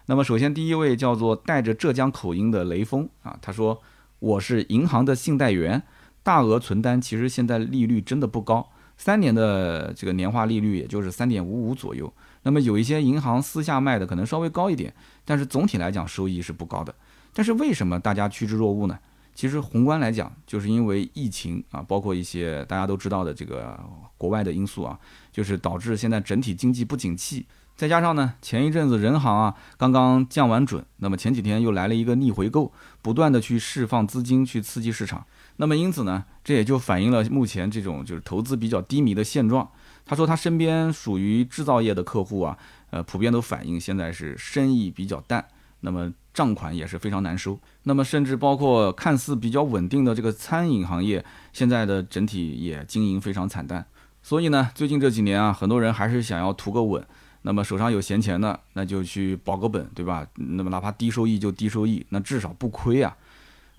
[0.07, 3.81] 那么首先第一位叫做带着浙江口音的雷锋啊，他说
[4.19, 5.81] 我是银行的信贷员。
[6.29, 12.13] 大额存单其实现在利率真的不高，三年的这个年化利率也就是三点五五左右。
[12.43, 14.93] 那么有一些银行私下卖的可能稍微高一点，
[15.25, 16.93] 但是总体来讲收益是不高的。
[17.33, 18.99] 但是为什么大家趋之若鹜呢？
[19.33, 23.79] 其实宏观来讲，就是因为疫情啊，包括一些大家都知道的这个
[24.15, 24.99] 国外的因素啊，
[25.31, 27.47] 就是导致现在整体经济不景气。
[27.75, 32.71] 再加上呢，前一阵子人行啊刚刚降完准，那么前几天又来了一个逆回购，
[33.01, 35.25] 不断的去释放资金去刺激市场。
[35.61, 39.69] 那么因此呢，这也就反映了目前这种就是投资比较低迷的现状。
[40.05, 42.57] 他说他身边属于制造业的客户啊，
[42.91, 45.45] 呃，普遍都反映现在是生意比较淡，
[45.81, 47.59] 那么账款也是非常难收。
[47.83, 53.85] 那么甚至包括看似比较稳定的这个餐饮行业，现在的整体也经营非常惨淡。
[54.23, 57.05] 所以呢，最近这几年啊，很多人还是想要图个稳。
[57.41, 60.25] 那么手上有闲钱的，那就去保个本，对吧？
[60.35, 63.15] 那么哪怕低收益就低收益，那至少不亏啊。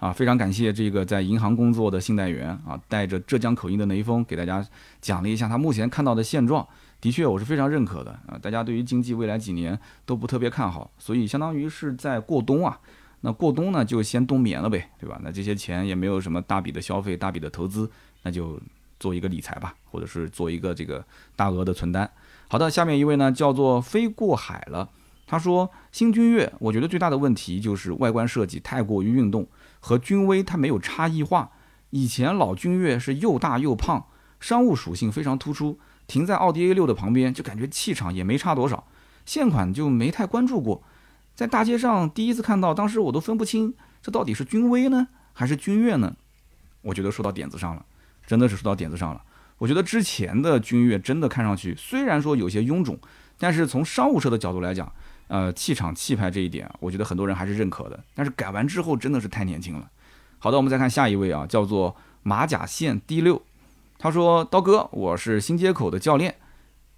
[0.01, 4.67] 啊，非常感谢这个在银行工作的信贷员啊，带着浙江口音的雷锋给大家
[5.01, 6.67] 讲了一下他目前看到的现状。
[7.03, 8.39] 的确，我是非常认可的啊。
[8.41, 12.79] 大家对于经济未来几年都不特别看好，所以相当于是在过冬啊。
[13.21, 15.21] 那过冬呢，就先冬眠了呗，对吧？
[15.23, 17.91] 那这些钱也没有什么大笔的消费、大笔的投资，
[18.23, 18.59] 那就
[18.99, 21.05] 做一个理财吧，或者是做一个这个
[21.37, 22.11] 大额的存单。
[22.49, 24.89] 好的，下面一位呢叫做飞过海了，
[25.31, 29.47] 他说新君越，我觉得最大的问题就是外观设计太过于运动。
[29.79, 31.53] 和君威它没有差异化，
[31.91, 34.07] 以前老君越是又大又胖，
[34.41, 35.79] 商务属性非常突出，
[36.09, 38.89] 停在奥迪 A 六的旁边就感觉气场也没差多少。
[39.25, 40.83] 现款就没太关注过，
[41.37, 43.73] 在大街上第一次看到，当时我都分不清
[44.03, 46.17] 这到底是君威呢还是君越呢？
[46.83, 47.87] 我觉得说到点子上了，
[48.27, 49.23] 真的是说到点子上了。
[49.59, 52.99] 我觉得之前的君越真的看上去虽然说有些臃肿，
[53.39, 54.93] 但是从商务车的角度来讲。
[55.31, 58.03] 呃，气场气派这一点，我觉得很多人还是认可的。
[58.17, 59.89] 但是改完之后真的是太年轻了。
[60.41, 63.41] 好的，我们再看下一位啊，叫做马甲线 D 六，
[63.97, 66.35] 他说：“刀哥，我是新街口的教练，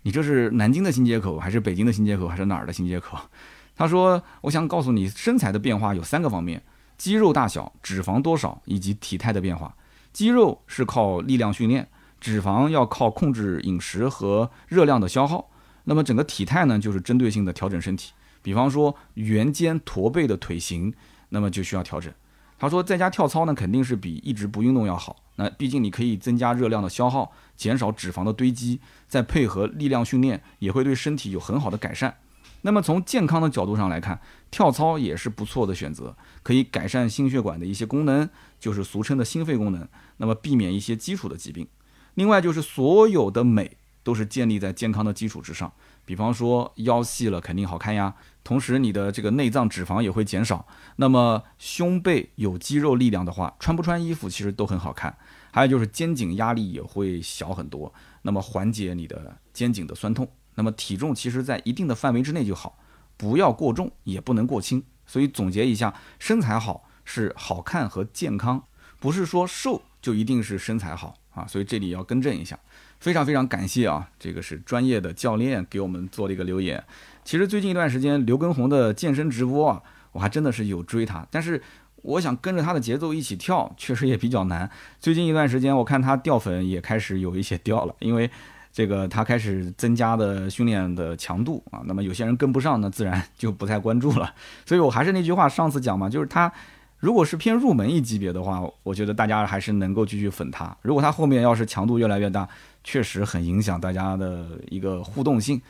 [0.01, 3.19] 你这是南京的新街口，还是北京的新街口，还是哪儿的新街口？”
[3.77, 6.63] 他说：“我想告诉你，身材的变化有三个方面：
[6.97, 9.75] 肌肉大小、脂肪多少以及体态的变化。
[10.11, 11.87] 肌肉是靠力量训练，
[12.19, 15.51] 脂肪要靠控制饮食和热量的消耗。
[15.85, 18.13] 那么整个体态呢，就是针对性的调整身体。”
[18.43, 20.93] 比方说圆肩驼背的腿型，
[21.31, 22.13] 那么就需要调整。
[22.59, 25.17] 他说在家跳操呢，肯定是比一直不运动要好。
[25.37, 32.19] 那毕竟你可以增加热量的消耗，减少脂肪的堆积，再配合力量训练，也会对身体有很好的改善。
[32.61, 34.21] 那么从健康的角度上来看，
[34.51, 38.29] 跳操也是不错的选择，可以改善心血管的一些功能，
[38.61, 39.89] 就是俗称的心肺功能。
[40.19, 41.67] 那么避免一些基础的疾病。
[42.15, 45.73] 另外就是所有的美都是建立在健康的基础之上。
[46.05, 50.67] 比方说腰细了肯定好看呀，同时你的这个内脏脂肪也会减少。
[50.97, 55.17] 那么胸背有肌肉力量的话，穿不穿衣服其实都很好看。
[55.53, 57.93] 还有就是肩颈压力也会小很多，
[58.23, 60.29] 那么缓解你的肩颈的酸痛。
[60.55, 62.77] 那么体重其实在一定的范围之内就好，
[63.17, 64.83] 不要过重，也不能过轻。
[65.07, 68.65] 所以总结一下，身材好是好看和健康，
[68.99, 71.47] 不是说瘦就一定是身材好啊。
[71.47, 72.59] 所以这里要更正一下。
[73.03, 76.81] 非常非常感谢啊，这个是专业的教练给我们做了一个留言。
[77.25, 79.83] 其实最近一段时间，刘畊宏的健身直播啊，
[80.13, 81.61] 我还真的是有追他，但是
[81.97, 84.71] 我想跟着他的节奏一起跳，确实也比较难。
[85.01, 88.31] 最近一段时间，我看他掉粉也开始有一些掉了，因为
[88.73, 94.33] 这个他开始增加的训练的强度啊，那么有些人跟不上，那自然就不太关注了。
[94.65, 96.53] 所以我还是那句话，上次讲嘛，就是他。
[96.99, 100.77] 如果是偏入门一级别的话，我觉得大家还是能够继续粉他。
[100.83, 102.49] 如果他后面要是强度越来越大，
[102.85, 105.61] 确实很影响大家的一个互动性。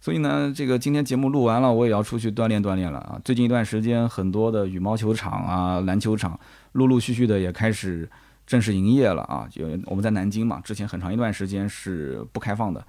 [0.00, 3.18] 所以呢，这个今天节目录完了，我也要出去锻炼锻炼了啊。
[3.24, 6.38] 最近一段时间，很多的羽毛球场啊、篮球场，
[6.72, 8.06] 陆陆续续的也开始
[8.46, 9.48] 正式营业了啊。
[9.50, 12.84] 就我们在南京嘛，之前很长一段时间是不开放的。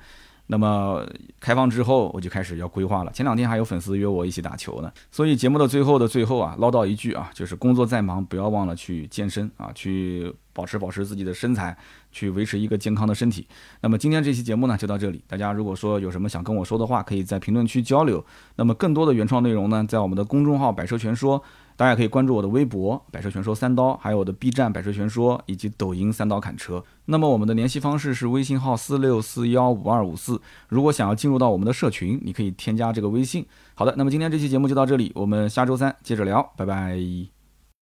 [0.47, 1.03] 那么
[1.39, 3.11] 开放之后，我就开始要规划了。
[3.11, 11.75] 前两天还有粉丝约我一起打球呢，所以节目的最后的最后啊，唠叨一句啊，就是工作再忙，不要忘了去健身啊，去保持保持自己的身材，
[12.15, 13.45] 去维持一个健康的身体。
[13.81, 15.21] 那么今天这期节目呢，就到这里。
[15.27, 18.25] 大家如果说有什么想跟我说的话，可以在评论区交流。
[18.55, 21.43] 那么更多的原创内容呢，在我们的公众号“百车全说”。
[21.77, 26.81] 大家可以关注我的微博“百车全说三刀”，还有我的 B 站“百车全说”以及抖音“三刀砍车”。
[27.03, 30.41] 那么我们的联系方式是微信号四六四幺五二五四。
[30.69, 33.45] 如果想要进入到我们的社群，你可以添加这个微信。
[33.73, 37.34] 好的，那么今天这期节目就到这里，我们下周三接着聊，拜拜。